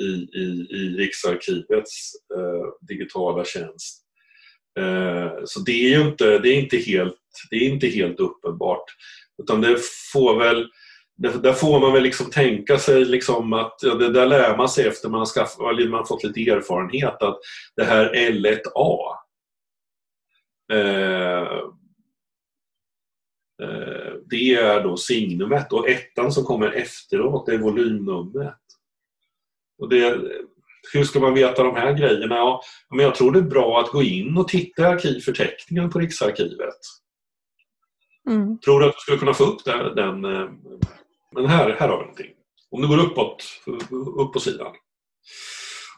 [0.00, 4.02] i, i, i Riksarkivets eh, digitala tjänst.
[4.78, 7.18] Eh, så det är ju inte, det är inte, helt,
[7.50, 8.84] det är inte helt uppenbart.
[9.42, 9.76] Utan det
[10.12, 10.66] får väl
[11.16, 14.86] där får man väl liksom tänka sig liksom att, ja, det där lär man sig
[14.86, 17.38] efter man har, skaffat, man har fått lite erfarenhet att
[17.76, 19.16] det här L1A
[20.72, 21.58] eh,
[23.62, 28.54] eh, det är då signumet och ettan som kommer efteråt är volymnumret.
[29.78, 30.18] Och det,
[30.92, 32.36] hur ska man veta de här grejerna?
[32.36, 35.98] Ja, men jag tror det är bra att gå in och titta i arkivförteckningen på
[35.98, 36.78] Riksarkivet.
[38.28, 38.58] Mm.
[38.58, 40.48] Tror du att du skulle kunna få upp den, den eh,
[41.36, 42.30] men här, här har vi någonting.
[42.70, 43.44] Om du går uppåt,
[44.16, 44.72] upp på sidan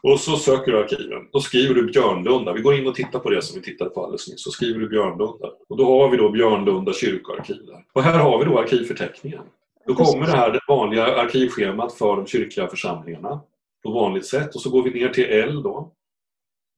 [0.01, 1.27] och så söker du arkiven.
[1.31, 2.53] Då skriver du Björnlunda.
[2.53, 4.43] Vi går in och tittar på det som vi tittade på alldeles nyss.
[4.43, 5.51] Så skriver du Björnlunda.
[5.69, 7.85] Och då har vi då Björnlunda kyrkoarkiv där.
[7.93, 9.41] Och här har vi då arkivförteckningen.
[9.87, 13.41] Då kommer det här det vanliga arkivschemat för de kyrkliga församlingarna
[13.83, 14.55] på vanligt sätt.
[14.55, 15.93] Och så går vi ner till L då.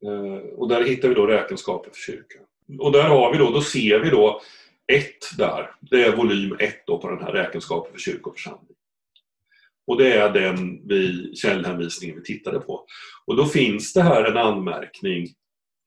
[0.06, 2.42] Eh, och där hittar vi då räkenskaper för kyrkan.
[2.80, 4.42] Och där har vi då, då ser vi då
[4.92, 5.06] 1
[5.38, 8.76] där, det är volym 1 på den här räkenskapen för kyrkoförsamling.
[9.88, 12.86] Och det är den vi, källhänvisningen vi tittade på.
[13.26, 15.28] Och då finns det här en anmärkning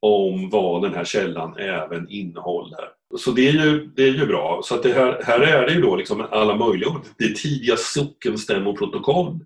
[0.01, 2.89] om vad den här källan även innehåller.
[3.17, 4.61] Så det är ju, det är ju bra.
[4.65, 7.01] Så att det här, här är det ju då liksom alla möjliga ord.
[7.19, 9.39] Det är tidiga sockenstämmoprotokoll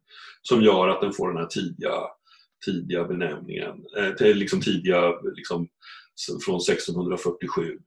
[0.42, 1.92] som gör att den får den här tidiga,
[2.64, 3.85] tidiga benämningen.
[4.21, 5.68] Eh, liksom tidiga liksom,
[6.47, 7.79] från 1647.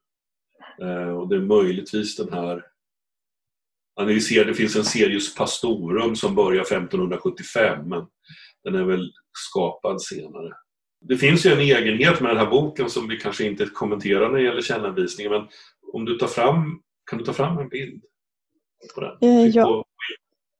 [0.82, 2.72] Eh, och det är möjligtvis den här
[3.96, 8.06] Ja, ni ser, det finns en Serius Pastorum som börjar 1575 men
[8.64, 10.54] den är väl skapad senare.
[11.02, 14.38] Det finns ju en egenhet med den här boken som vi kanske inte kommenterar när
[14.38, 15.48] det gäller källhänvisningen men
[15.94, 18.04] om du tar fram, kan du ta fram en bild
[18.96, 19.18] på den?
[19.22, 19.86] Eh, ja.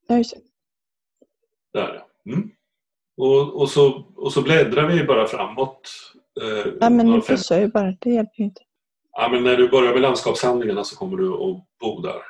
[0.08, 0.24] det.
[1.74, 2.32] Där ja.
[2.32, 2.50] Mm.
[3.18, 5.90] Och, och, så, och så bläddrar vi bara framåt.
[6.42, 7.98] Eh, ja, men nu pussar ju bara.
[8.00, 8.62] Det hjälper ju inte.
[9.18, 12.22] Ja, men när du börjar med landskapshandlingarna så kommer du att bo där.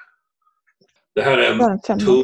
[1.16, 2.24] Det här är en tunn,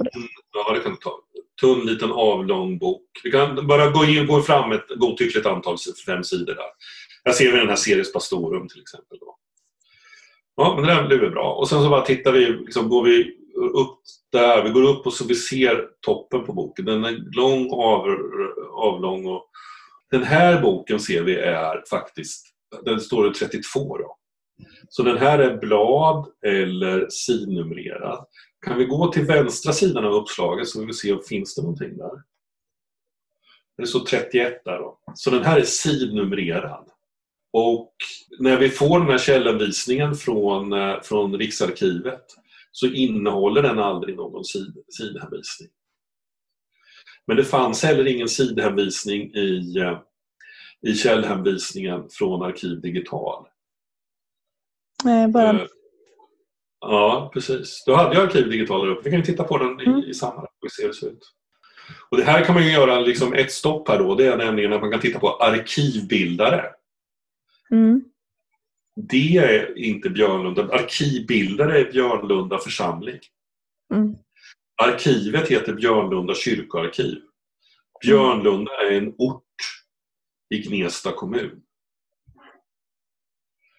[0.53, 1.19] ja, det kan ta,
[1.61, 3.03] tunn liten avlång bok.
[3.23, 6.65] Vi kan bara gå, in, gå fram ett godtyckligt antal, fem sidor där.
[7.25, 9.17] Här ser vi den här Series Pastorum till exempel.
[9.19, 9.37] Då.
[10.55, 11.53] Ja, men det där blir bra.
[11.53, 13.37] Och sen så bara tittar vi, liksom, går vi
[13.73, 13.99] upp
[14.31, 16.85] där, vi går upp och så vi ser toppen på boken.
[16.85, 18.05] Den är lång, av,
[18.71, 19.49] avlång och
[20.11, 22.47] den här boken ser vi är faktiskt,
[22.85, 24.16] den står det 32 då.
[24.89, 28.25] Så den här är blad eller sidnumrerad.
[28.65, 31.55] Kan vi gå till vänstra sidan av uppslaget så vi vill se om det finns
[31.55, 32.11] det någonting där.
[33.77, 34.99] Det står 31 där då.
[35.15, 36.87] Så den här är sidnumrerad.
[37.53, 37.93] Och
[38.39, 42.25] när vi får den här källanvisningen från, eh, från Riksarkivet
[42.71, 45.69] så innehåller den aldrig någon sid, sidhänvisning.
[47.27, 49.99] Men det fanns heller ingen sidhänvisning i, eh,
[50.81, 53.45] i källhänvisningen från Arkiv Digital.
[55.03, 55.53] Nej, bara...
[55.53, 55.67] Uh,
[56.79, 57.83] ja, precis.
[57.85, 59.05] Då hade jag Arkiv Digital upp.
[59.05, 59.99] Vi kan titta på den i, mm.
[59.99, 61.33] i samma och se hur det ser ut.
[62.09, 64.15] Och det här kan man ju göra liksom ett stopp här då.
[64.15, 66.65] Det är nämligen att man kan titta på arkivbildare.
[67.71, 68.03] Mm.
[68.95, 70.63] Det är inte Björnlunda.
[70.63, 73.19] Arkivbildare är Björnlunda församling.
[73.93, 74.15] Mm.
[74.83, 77.21] Arkivet heter Björnlunda kyrkoarkiv.
[78.01, 79.43] Björnlunda är en ort
[80.49, 81.61] i Gnesta kommun.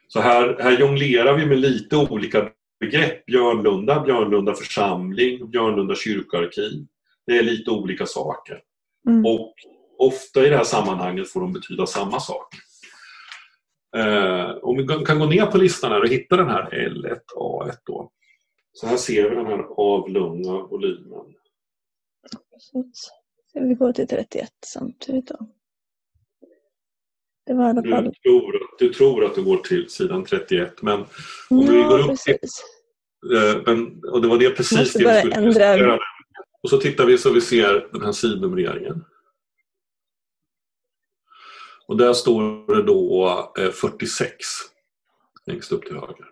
[0.08, 3.26] Så här, här jonglerar vi med lite olika begrepp.
[3.26, 6.86] Björnlunda, Björnlunda församling, Björnlunda kyrkoarkiv.
[7.26, 8.60] Det är lite olika saker.
[9.08, 9.26] Mm.
[9.26, 9.54] Och
[9.98, 12.54] ofta i det här sammanhanget får de betyda samma sak.
[13.96, 18.12] Eh, om vi kan gå ner på listan här och hitta den här L1A1 då.
[18.72, 21.34] Så här ser vi den här avlånga volymen.
[22.52, 23.10] Precis.
[23.54, 25.48] Vi går till 31 samtidigt då.
[27.48, 28.14] Det var du, fall...
[28.22, 31.06] tror, du tror att du går till sidan 31 men om
[31.48, 32.64] ja, vi går upp precis.
[33.20, 33.36] till...
[33.36, 35.98] Eh, men, och det var det precis Måste det bara ändra.
[36.62, 39.04] Och så tittar vi så vi ser den här sidnumreringen.
[41.86, 44.36] Och där står det då 46 eh,
[45.46, 46.26] längst upp till höger.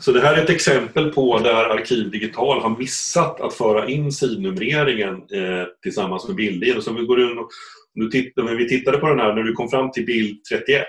[0.00, 4.12] Så det här är ett exempel på där Arkiv Digital har missat att föra in
[4.12, 6.80] sidnumreringen eh, tillsammans med bilder.
[6.80, 7.48] Så vi går in och,
[7.94, 10.86] nu tittar, när vi tittade på den här, när du kom fram till bild 31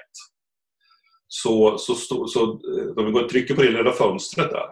[1.27, 4.67] så, så, så, så eh, om vi går och trycker på det lilla fönstret där,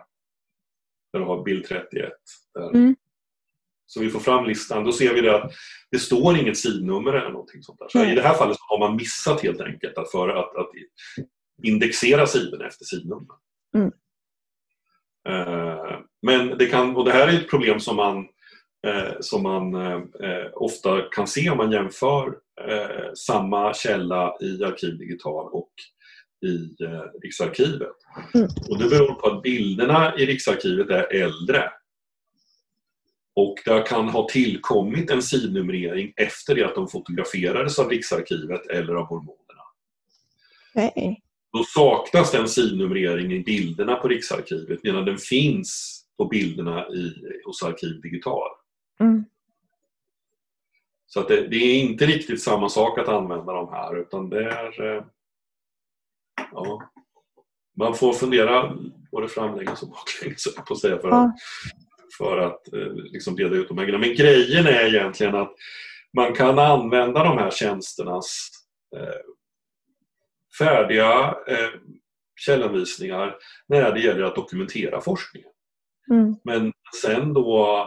[1.14, 2.12] där du har bild 31,
[2.54, 2.96] där, mm
[3.94, 5.52] så vi får fram listan, då ser vi det att
[5.92, 7.88] det står inget sidnummer eller någonting sånt där.
[7.90, 10.70] Så I det här fallet har man missat helt enkelt att, för att, att
[11.64, 13.36] indexera sidorna efter sidnummer.
[13.76, 13.92] Mm.
[15.30, 18.18] Uh, men det kan, och det här är ett problem som man,
[18.88, 20.04] uh, som man uh,
[20.54, 22.44] ofta kan se om man jämför
[23.16, 25.72] samma källa i Arkiv Digital och
[26.46, 26.86] i
[27.24, 27.96] Riksarkivet.
[28.34, 28.48] Mm.
[28.70, 31.72] Och det beror på att bilderna i Riksarkivet är äldre
[33.36, 38.94] och det kan ha tillkommit en sidnumrering efter det att de fotograferades av Riksarkivet eller
[38.94, 39.64] av hormonerna.
[40.76, 41.22] Nej.
[41.54, 47.14] Då saknas den sidnumreringen i bilderna på Riksarkivet medan den finns på bilderna i,
[47.46, 48.50] hos Arkiv Digital.
[49.00, 49.26] Mm.
[51.06, 54.44] Så att det, det, är inte riktigt samma sak att använda de här utan det
[54.44, 54.96] är...
[54.96, 55.04] Eh,
[56.52, 56.92] ja,
[57.78, 58.78] man får fundera
[59.12, 61.36] både framlänges och baklänges på säga för att
[62.18, 64.08] för att eh, liksom reda ut de här grejerna.
[64.08, 65.54] Men grejen är egentligen att
[66.14, 68.50] man kan använda de här tjänsternas
[68.96, 69.34] eh,
[70.58, 71.70] färdiga eh,
[72.36, 73.36] källanvisningar
[73.68, 75.50] när det gäller att dokumentera forskningen.
[76.12, 76.36] Mm.
[76.44, 77.80] Men sen då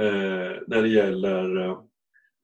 [0.00, 1.44] eh, när, det gäller,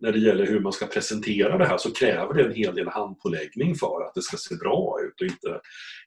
[0.01, 2.89] när det gäller hur man ska presentera det här så kräver det en hel del
[2.89, 5.61] handpåläggning för att det ska se bra ut och inte,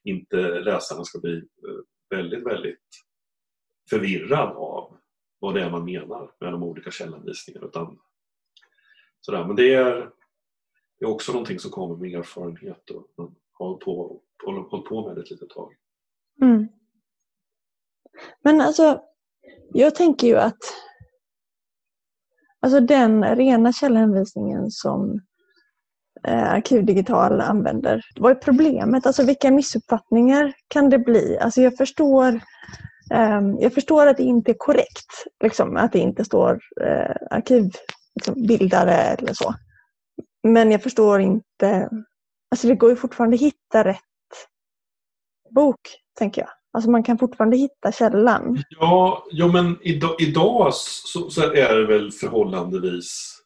[0.04, 2.88] inte läsarna ska bli eh, väldigt, väldigt
[3.90, 4.96] förvirrad av
[5.38, 7.66] vad det är man menar med de olika källanvisningarna.
[7.66, 7.98] Utan,
[9.20, 9.44] sådär.
[9.44, 10.10] Men det är,
[10.98, 15.16] det är också någonting som kommer med erfarenhet man har hållit på, hållit på med
[15.16, 15.72] det ett litet tag.
[16.42, 16.68] Mm.
[18.42, 19.02] Men alltså,
[19.72, 20.58] jag tänker ju att
[22.60, 25.20] alltså den rena källhänvisningen som
[26.24, 29.06] eh, Arkivdigital använder, vad är problemet?
[29.06, 31.38] Alltså vilka missuppfattningar kan det bli?
[31.38, 32.40] Alltså jag förstår
[33.10, 39.10] Ehm, jag förstår att det inte är korrekt, liksom, att det inte står eh, arkivbildare
[39.10, 39.54] liksom, eller så.
[40.42, 41.88] Men jag förstår inte,
[42.54, 44.00] alltså det går ju fortfarande att hitta rätt
[45.54, 45.80] bok,
[46.18, 46.50] tänker jag.
[46.72, 48.62] Alltså man kan fortfarande hitta källan.
[48.68, 53.38] Ja, jo, men idag, idag så, så, är det väl förhållandevis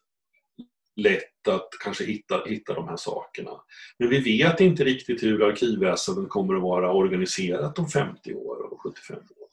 [0.95, 3.51] lätt att kanske hitta, hitta de här sakerna.
[3.99, 8.81] Men vi vet inte riktigt hur arkivväsendet kommer att vara organiserat om 50 år och
[8.81, 9.47] 75 år.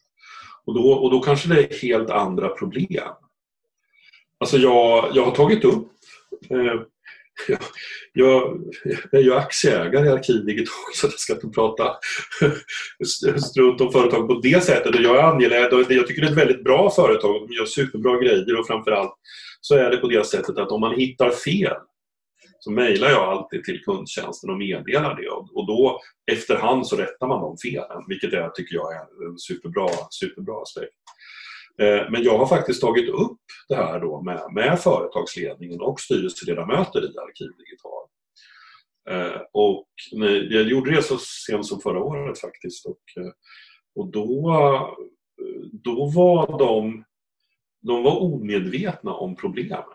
[0.65, 3.13] Och då, och då kanske det är helt andra problem.
[4.39, 5.89] Alltså jag, jag har tagit upp
[6.51, 6.81] eh,
[7.49, 7.59] jag,
[8.13, 8.61] jag,
[9.13, 11.97] är ju aktieägare i ArkivDigital, så jag ska inte prata
[13.51, 15.01] strunt om företag på det sättet.
[15.01, 18.61] Jag är angelägen, jag tycker det är ett väldigt bra företag, de gör superbra grejer
[18.61, 19.15] och framförallt
[19.61, 21.77] så är det på det sättet att om man hittar fel
[22.59, 26.01] så mejlar jag alltid till kundtjänsten och meddelar det och då
[26.33, 30.93] efterhand så rättar man de felen vilket jag tycker jag är en superbra, superbra aspekt.
[31.79, 37.05] Eh, men jag har faktiskt tagit upp det här då med, med företagsledningen och styrelseledamöter
[37.05, 38.07] i Arkiv Digital.
[39.11, 39.87] Eh, och
[40.51, 42.87] jag gjorde det så sent som förra året faktiskt.
[42.87, 43.33] Och, eh,
[43.95, 44.51] och då,
[45.73, 47.05] då var de,
[47.83, 49.87] de var omedvetna om problemet.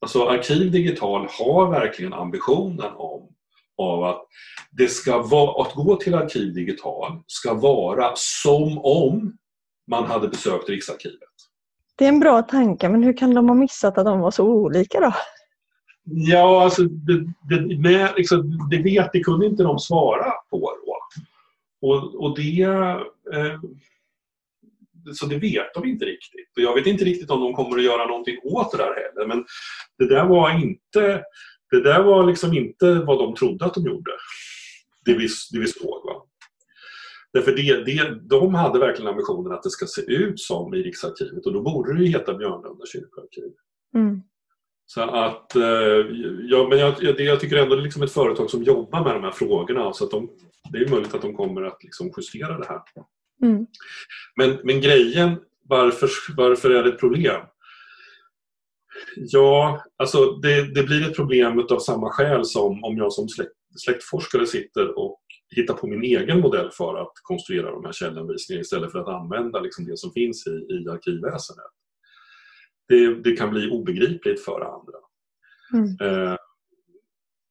[0.00, 3.34] Alltså Arkiv Digital har verkligen ambitionen om
[3.80, 4.26] av att
[4.70, 9.36] det ska vara, att gå till Arkiv Digital ska vara som om
[9.90, 11.18] man hade besökt Riksarkivet.
[11.96, 14.44] Det är en bra tanke, men hur kan de ha missat att de var så
[14.44, 15.12] olika då?
[16.04, 20.58] Ja, alltså det, det, med, liksom, det vet, det kunde inte de svara på.
[20.60, 20.96] Då.
[21.88, 22.62] Och, och det...
[23.34, 23.60] Eh,
[25.14, 26.56] så det vet de inte riktigt.
[26.56, 29.26] Och jag vet inte riktigt om de kommer att göra någonting åt det där heller.
[29.26, 29.44] Men
[29.98, 31.22] det där var inte,
[31.70, 34.10] det där var liksom inte vad de trodde att de gjorde.
[35.04, 36.04] Det vi, det vi såg.
[36.04, 36.26] Va?
[37.32, 41.46] Därför det, det, de hade verkligen ambitionen att det ska se ut som i Riksarkivet
[41.46, 43.52] och då borde det ju heta Björnlunda kyrkoarkiv.
[43.94, 44.22] Mm.
[44.86, 46.06] Så att, eh,
[46.42, 49.14] ja, men jag, jag, jag tycker ändå det är liksom ett företag som jobbar med
[49.14, 50.30] de här frågorna så att de,
[50.72, 52.82] det är möjligt att de kommer att liksom justera det här.
[53.42, 53.66] Mm.
[54.36, 57.40] Men, men grejen, varför, varför är det ett problem?
[59.16, 63.52] Ja, alltså det, det blir ett problem av samma skäl som om jag som släkt,
[63.76, 65.19] släktforskare sitter och
[65.56, 69.60] hitta på min egen modell för att konstruera de här källhänvisningarna istället för att använda
[69.60, 71.64] liksom det som finns i, i arkivväsendet.
[72.88, 74.98] Det, det kan bli obegripligt för andra.
[75.74, 75.96] Mm.
[76.00, 76.36] Eh,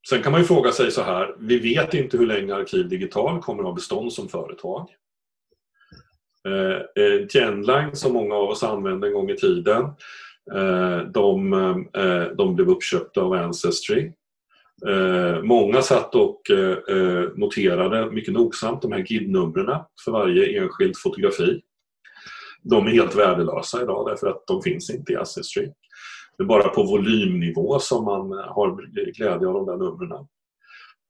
[0.09, 3.41] sen kan man ju fråga sig så här, vi vet inte hur länge Arkiv Digital
[3.41, 4.89] kommer att ha bestånd som företag.
[6.47, 9.83] Eh, eh, Genline som många av oss använde en gång i tiden,
[10.55, 11.53] eh, de,
[11.93, 14.11] eh, de blev uppköpta av Ancestry
[14.87, 20.97] Eh, många satt och eh, eh, noterade mycket nogsamt de här GID-numren för varje enskilt
[20.97, 21.61] fotografi.
[22.63, 25.71] De är helt värdelösa idag därför att de finns inte i Ancestry.
[26.37, 30.27] Det är bara på volymnivå som man har glädje av de där numren.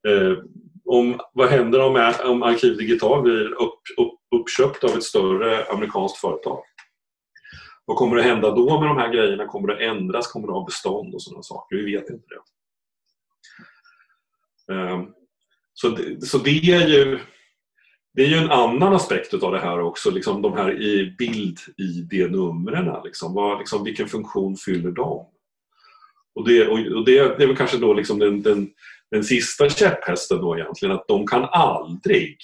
[0.07, 0.37] Eh,
[0.85, 6.17] om, vad händer om, om Arkiv Digital blir upp, upp, uppköpt av ett större amerikanskt
[6.17, 6.59] företag?
[7.85, 9.45] Vad kommer att hända då med de här grejerna?
[9.45, 10.31] Kommer det att ändras?
[10.31, 11.75] Kommer det att ha bestånd och sådana saker?
[11.75, 12.41] Vi vet inte det.
[14.71, 15.05] Ehm,
[15.73, 17.19] så det, så det är ju
[18.13, 23.01] det är ju en annan aspekt av det här också, liksom de här i bild-ID-numren.
[23.03, 25.25] Liksom, liksom, vilken funktion fyller de?
[26.35, 28.69] Och det, och det, är väl kanske då liksom den, den,
[29.11, 32.37] den sista käpphästen då egentligen, att de kan aldrig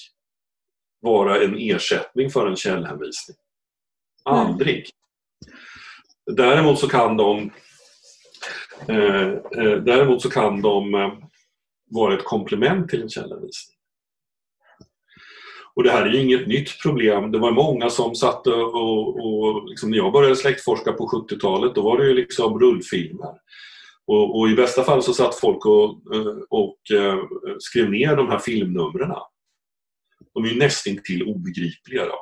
[1.02, 3.38] vara en ersättning för en källhänvisning.
[4.24, 4.76] Aldrig.
[4.76, 6.36] Mm.
[6.38, 7.52] Däremot så kan de
[8.88, 11.14] Eh, eh, däremot så kan de eh,
[11.92, 13.76] vara ett komplement till en källhänvisning.
[15.76, 17.32] Och det här är ju inget nytt problem.
[17.32, 21.82] Det var många som satt och, och liksom när jag började släktforska på 70-talet då
[21.82, 23.34] var det ju liksom rullfilmer.
[24.08, 26.02] Och, och, i bästa fall så satt folk och,
[26.50, 26.78] och
[27.60, 29.12] skrev ner de här filmnumren.
[30.34, 32.06] De är ju nästintill obegripliga.
[32.06, 32.22] Då.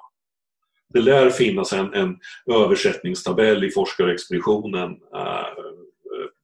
[0.93, 2.17] Det lär finnas en, en
[2.51, 4.91] översättningstabell i forskarexpeditionen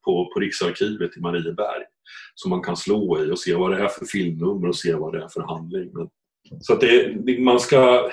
[0.09, 1.83] på, på Riksarkivet i Marieberg
[2.35, 5.13] som man kan slå i och se vad det är för filmnummer och se vad
[5.13, 5.89] det är för handling.
[5.93, 6.09] Men,
[6.61, 8.11] så att det, man ska,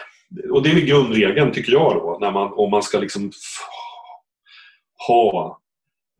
[0.50, 3.32] och det är grundregeln tycker jag då, när man, om man ska liksom
[5.08, 5.60] ha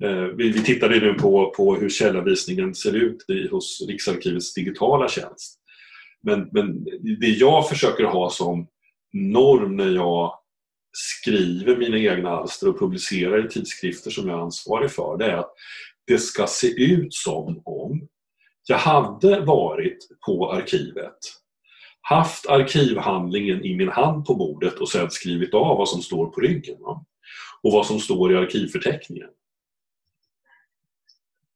[0.04, 5.08] eh, vi, vi tittade nu på, på hur källanvisningen ser ut i, hos Riksarkivets digitala
[5.08, 5.60] tjänst.
[6.22, 6.84] Men, men
[7.20, 8.66] det jag försöker ha som
[9.12, 10.32] norm när jag
[10.97, 15.36] skriver mina egna alster och publicerar i tidskrifter som jag är ansvarig för, det är
[15.36, 15.53] att
[16.07, 18.09] det ska se ut som om
[18.68, 21.18] jag hade varit på arkivet,
[22.01, 26.40] haft arkivhandlingen i min hand på bordet och sedan skrivit av vad som står på
[26.40, 26.76] ryggen.
[26.80, 27.05] Va?
[27.62, 29.28] Och vad som står i arkivförteckningen.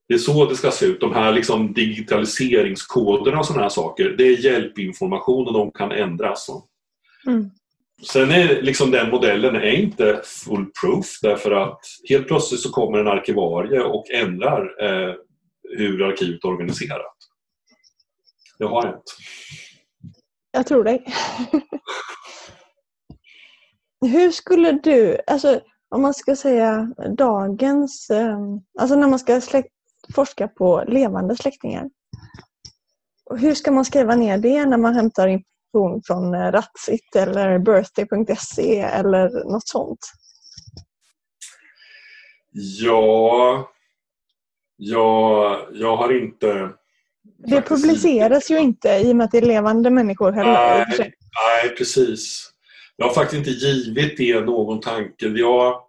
[0.08, 1.00] Det är så det ska se ut.
[1.00, 6.46] De här liksom digitaliseringskoderna och sådana här saker, det är hjälpinformation och de kan ändras.
[7.26, 7.50] Mm.
[8.02, 13.08] Sen är liksom den modellen är inte foolproof därför att helt plötsligt så kommer en
[13.08, 15.14] arkivarie och ändrar eh,
[15.78, 17.16] hur arkivet är organiserat.
[18.58, 19.16] Det har hänt.
[20.52, 21.04] Jag tror dig.
[24.06, 28.38] Hur skulle du, alltså om man ska säga dagens, eh,
[28.78, 29.68] alltså när man ska släkt,
[30.14, 31.90] forska på levande släktingar.
[33.36, 35.28] Hur ska man skriva ner det när man hämtar
[35.74, 39.98] information från eh, Ratsit eller birthday.se eller något sånt?
[42.80, 43.70] Ja,
[44.76, 46.70] jag, jag har inte...
[47.38, 50.52] Det publiceras ju inte i och med att det är levande människor heller.
[50.52, 52.50] Nej, nej, precis.
[52.96, 55.28] Jag har faktiskt inte givit det någon tanke.
[55.28, 55.82] Jag,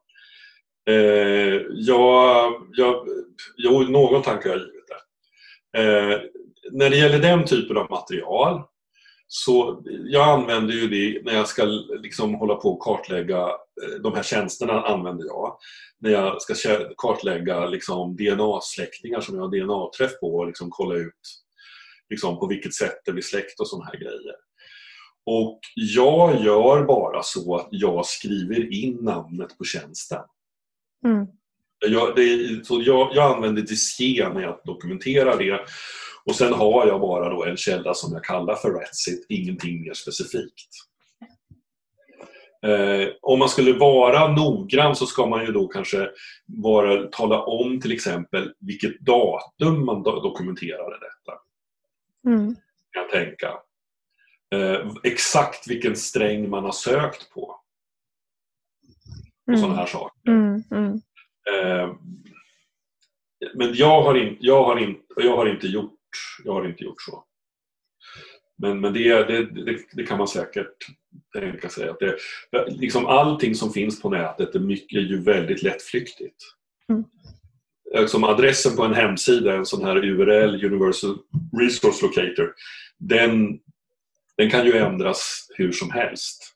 [0.89, 3.07] eh, jag, jag,
[3.57, 5.79] jo, någon tanke har jag givit det.
[5.79, 6.19] Eh,
[6.71, 8.63] när det gäller den typen av material
[9.34, 11.65] så jag använder ju det när jag ska
[12.01, 15.57] liksom hålla på och kartlägga, eh, de här tjänsterna använder jag
[15.99, 16.55] när jag ska
[16.97, 21.43] kartlägga liksom DNA-släktingar som jag har DNA-träff på och liksom kolla ut
[22.09, 24.36] liksom på vilket sätt det blir släkt och sådana här grejer.
[25.25, 30.23] Och jag gör bara så att jag skriver in namnet på tjänsten.
[31.05, 31.27] Mm.
[31.88, 35.59] Jag, det, så jag, jag använder Disque när jag dokumenterar det.
[36.26, 39.93] Och sen har jag bara då en källa som jag kallar för Ratsit, ingenting mer
[39.93, 40.69] specifikt.
[42.65, 46.09] Eh, om man skulle vara noggrann så ska man ju då kanske
[46.45, 51.39] bara tala om till exempel vilket datum man do dokumenterade detta.
[52.28, 52.55] Mm.
[52.91, 53.53] Kan jag tänka.
[54.55, 57.41] Eh, exakt vilken sträng man har sökt på.
[59.47, 59.61] Och Mm.
[59.61, 60.32] sådana här saker.
[60.32, 60.63] Mm.
[60.72, 61.01] Mm.
[61.53, 61.95] Eh,
[63.55, 65.93] men jag har, in, jag, har in, jag, har inte gjort,
[66.43, 67.24] jag har inte gjort så.
[68.57, 70.76] Men, men det, det, det, det kan man säkert
[71.34, 71.89] tänka sig.
[71.89, 72.18] Att det,
[72.68, 76.38] liksom allting som finns på nätet är, mycket, är ju väldigt lättflyktigt.
[76.89, 77.03] Mm.
[77.95, 81.18] Eh, Som adressen på en hemsida, en sån här URL, Universal
[81.62, 82.53] Resource Locator,
[82.97, 83.59] den,
[84.38, 86.55] den kan ju ändras hur som helst.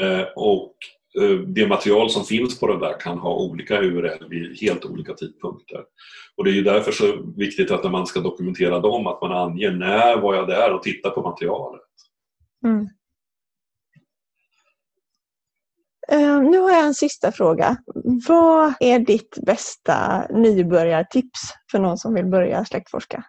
[0.00, 0.74] Eh, och
[1.46, 5.80] det material som finns på den där kan ha olika URL vid helt olika tidpunkter.
[6.36, 9.32] Och det är ju därför så viktigt att när man ska dokumentera dem att man
[9.32, 11.80] anger när var jag där och tittar på materialet.
[12.64, 12.88] Mm.
[16.08, 17.76] Eh, nu har jag en sista fråga.
[18.28, 21.40] Vad är ditt bästa nybörjartips
[21.70, 23.24] för någon som vill börja släktforska?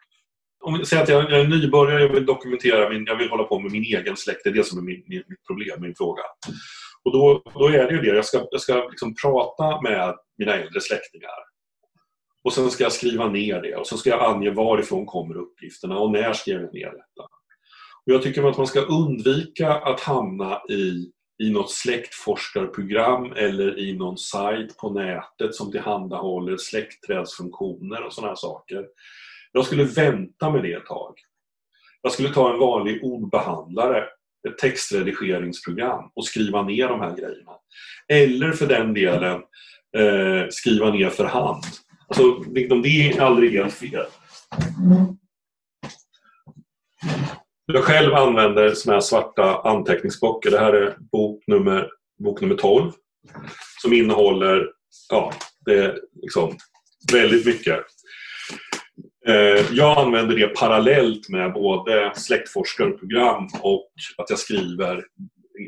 [0.63, 3.43] Om vi säger att jag jag är nybörjare, jag vill dokumentera, min, jag vill hålla
[3.43, 4.39] på med min egen släkt.
[4.43, 6.21] Det är det som är min, min, mitt problem, min fråga.
[7.05, 10.53] Och då, då är det ju det, jag ska, jag ska liksom prata med mina
[10.53, 11.29] äldre släktingar.
[12.43, 15.99] Och sen ska jag skriva ner det och så ska jag ange varifrån kommer uppgifterna
[15.99, 17.23] och när skrev jag ner detta.
[18.05, 21.11] Och jag tycker att man ska undvika att hamna i,
[21.43, 28.35] i något släktforskarprogram eller i någon sajt på nätet som tillhandahåller släktträdsfunktioner och sådana här
[28.35, 28.85] saker.
[29.51, 31.13] Jag skulle vänta med det ett tag.
[32.01, 34.05] Jag skulle ta en vanlig ordbehandlare,
[34.61, 37.51] textredigeringsprogram och skriva ner de här grejerna.
[38.07, 39.41] Eller för den delen
[39.97, 41.63] eh, skriva ner för hand.
[42.07, 44.05] Alltså, liksom, det är aldrig helt fel.
[47.65, 50.51] Jag själv använder såna här svarta anteckningsböcker.
[50.51, 51.89] Det här är bok nummer,
[52.23, 52.91] bok nummer 12
[53.81, 54.67] som innehåller
[55.09, 55.33] ja,
[55.65, 56.57] det är liksom
[57.11, 57.79] väldigt mycket.
[59.27, 64.97] Eh, jag använder det parallellt med både släktforskarprogram och att jag skriver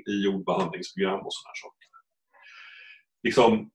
[0.07, 1.89] i jordbehandlingsprogram och sådana saker.
[3.23, 3.69] Liksom,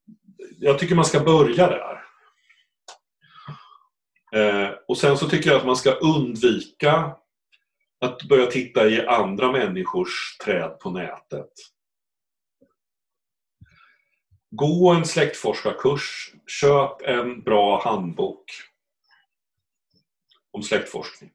[0.59, 2.03] jag tycker man ska börja där.
[4.35, 7.16] Eh, och sen så tycker jag att man ska undvika
[8.01, 11.53] att börja titta i andra människors träd på nätet.
[14.51, 18.45] Gå en släktforskarkurs, köp en bra handbok
[20.61, 21.30] om släktforskning.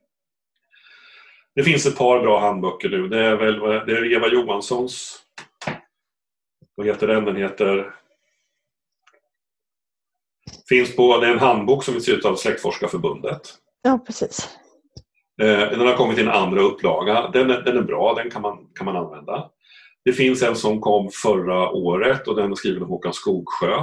[1.55, 3.07] Det finns ett par bra handböcker nu.
[3.07, 5.19] Det är, väl, det är Eva Johanssons.
[6.75, 7.25] Vad heter den?
[7.25, 7.95] Den heter...
[10.69, 13.41] Finns på, det är en handbok som ges ut av Släktforskarförbundet.
[13.81, 14.49] Ja, precis.
[15.41, 17.29] Eh, Den har kommit i en andra upplaga.
[17.33, 19.49] Den är, den är bra, den kan man, kan man använda.
[20.05, 23.75] Det finns en som kom förra året och den är skriven av Håkan Skogsjö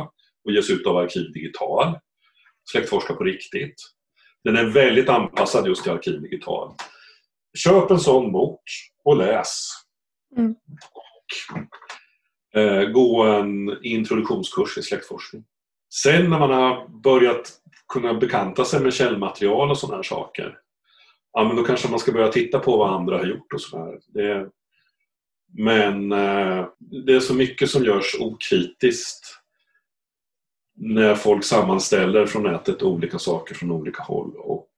[0.44, 1.98] och ges ut av Arkiv Digital.
[2.70, 3.74] Släktforska på riktigt.
[4.44, 6.74] Den är väldigt anpassad just till Arkiv Digital.
[7.58, 8.62] köp en sån bok
[9.04, 9.68] och läs.
[10.36, 10.54] Mm.
[10.92, 15.44] Och, eh, gå en introduktionskurs i släktforskning.
[15.94, 17.52] Sen när man har börjat
[17.92, 20.58] kunna bekanta sig med källmaterial och sådana här saker,
[21.32, 23.98] ja men då kanske man ska börja titta på vad andra har gjort och sådär.
[24.06, 24.50] Det,
[25.58, 29.41] men eh, det är så mycket som görs okritiskt
[30.74, 34.32] när folk sammanställer från nätet olika saker från olika håll.
[34.36, 34.68] Och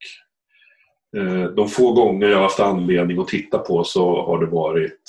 [1.17, 5.01] eh, de få gånger jag har haft anledning att titta på så har det varit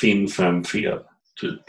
[0.00, 0.98] finn fem fel,
[1.40, 1.62] typ.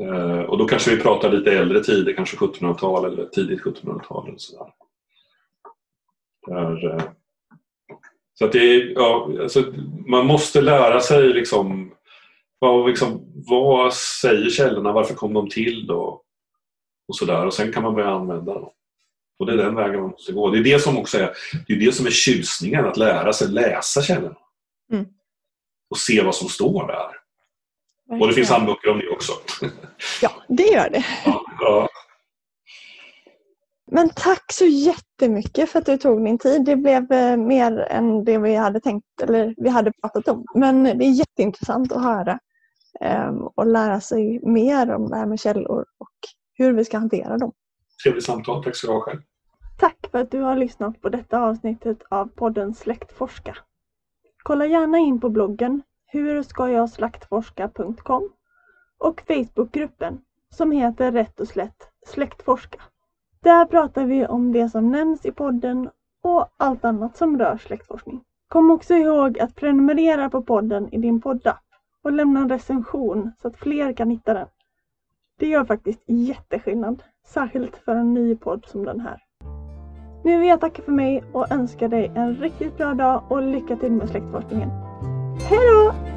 [0.00, 4.28] Eh, och då kanske vi pratar lite äldre tider, kanske 1700-tal eller tidigt 1700-tal.
[4.28, 4.72] Eller sådär.
[6.46, 7.02] Där, eh,
[8.34, 9.64] så att det är, ja, alltså,
[10.06, 11.94] man måste lära sig liksom
[12.58, 16.12] vad, liksom, vad säger källorna, varför kom de till och,
[17.08, 17.46] och sådär.
[17.46, 18.70] Och sen kan man börja använda dem.
[19.38, 20.50] Och det är den vägen man måste gå.
[20.50, 21.34] Det är det som också är,
[21.66, 24.36] det är, det som är tjusningen, att lära sig läsa källorna.
[24.92, 25.06] Mm.
[25.90, 27.24] Och se vad som står där.
[28.20, 29.32] Och det finns handböcker om det också.
[30.22, 31.06] Ja, det gör det.
[31.24, 31.88] ja, ja.
[33.94, 36.64] Men tack så jättemycket för att du tog din tid.
[36.64, 40.44] Det blev eh, mer än det vi hade tänkt eller vi hade pratat om.
[40.54, 42.38] Men det är jätteintressant att höra
[43.00, 46.10] ehm, och lära sig mer om det här med källor och
[46.54, 47.52] hur vi ska hantera dem.
[48.04, 48.64] Trevligt samtal.
[48.64, 49.20] Tack ska du ha själv.
[49.78, 53.56] Tack för att du har lyssnat på detta avsnittet av podden Släktforska.
[54.42, 55.82] Kolla gärna in på bloggen
[56.12, 58.30] hurskajagsläktforska.com
[58.98, 60.20] och Facebookgruppen
[60.54, 62.78] som heter rätt och slätt Släktforska.
[63.44, 65.90] Där pratar vi om det som nämns i podden
[66.22, 68.20] och allt annat som rör släktforskning.
[68.48, 71.64] Kom också ihåg att prenumerera på podden i din poddapp
[72.02, 74.46] och lämna en recension så att fler kan hitta den.
[75.38, 79.22] Det gör faktiskt jätteskillnad, särskilt för en ny podd som den här.
[80.24, 83.76] Nu vill jag tacka för mig och önska dig en riktigt bra dag och lycka
[83.76, 84.70] till med släktforskningen.
[85.48, 86.13] Hej då!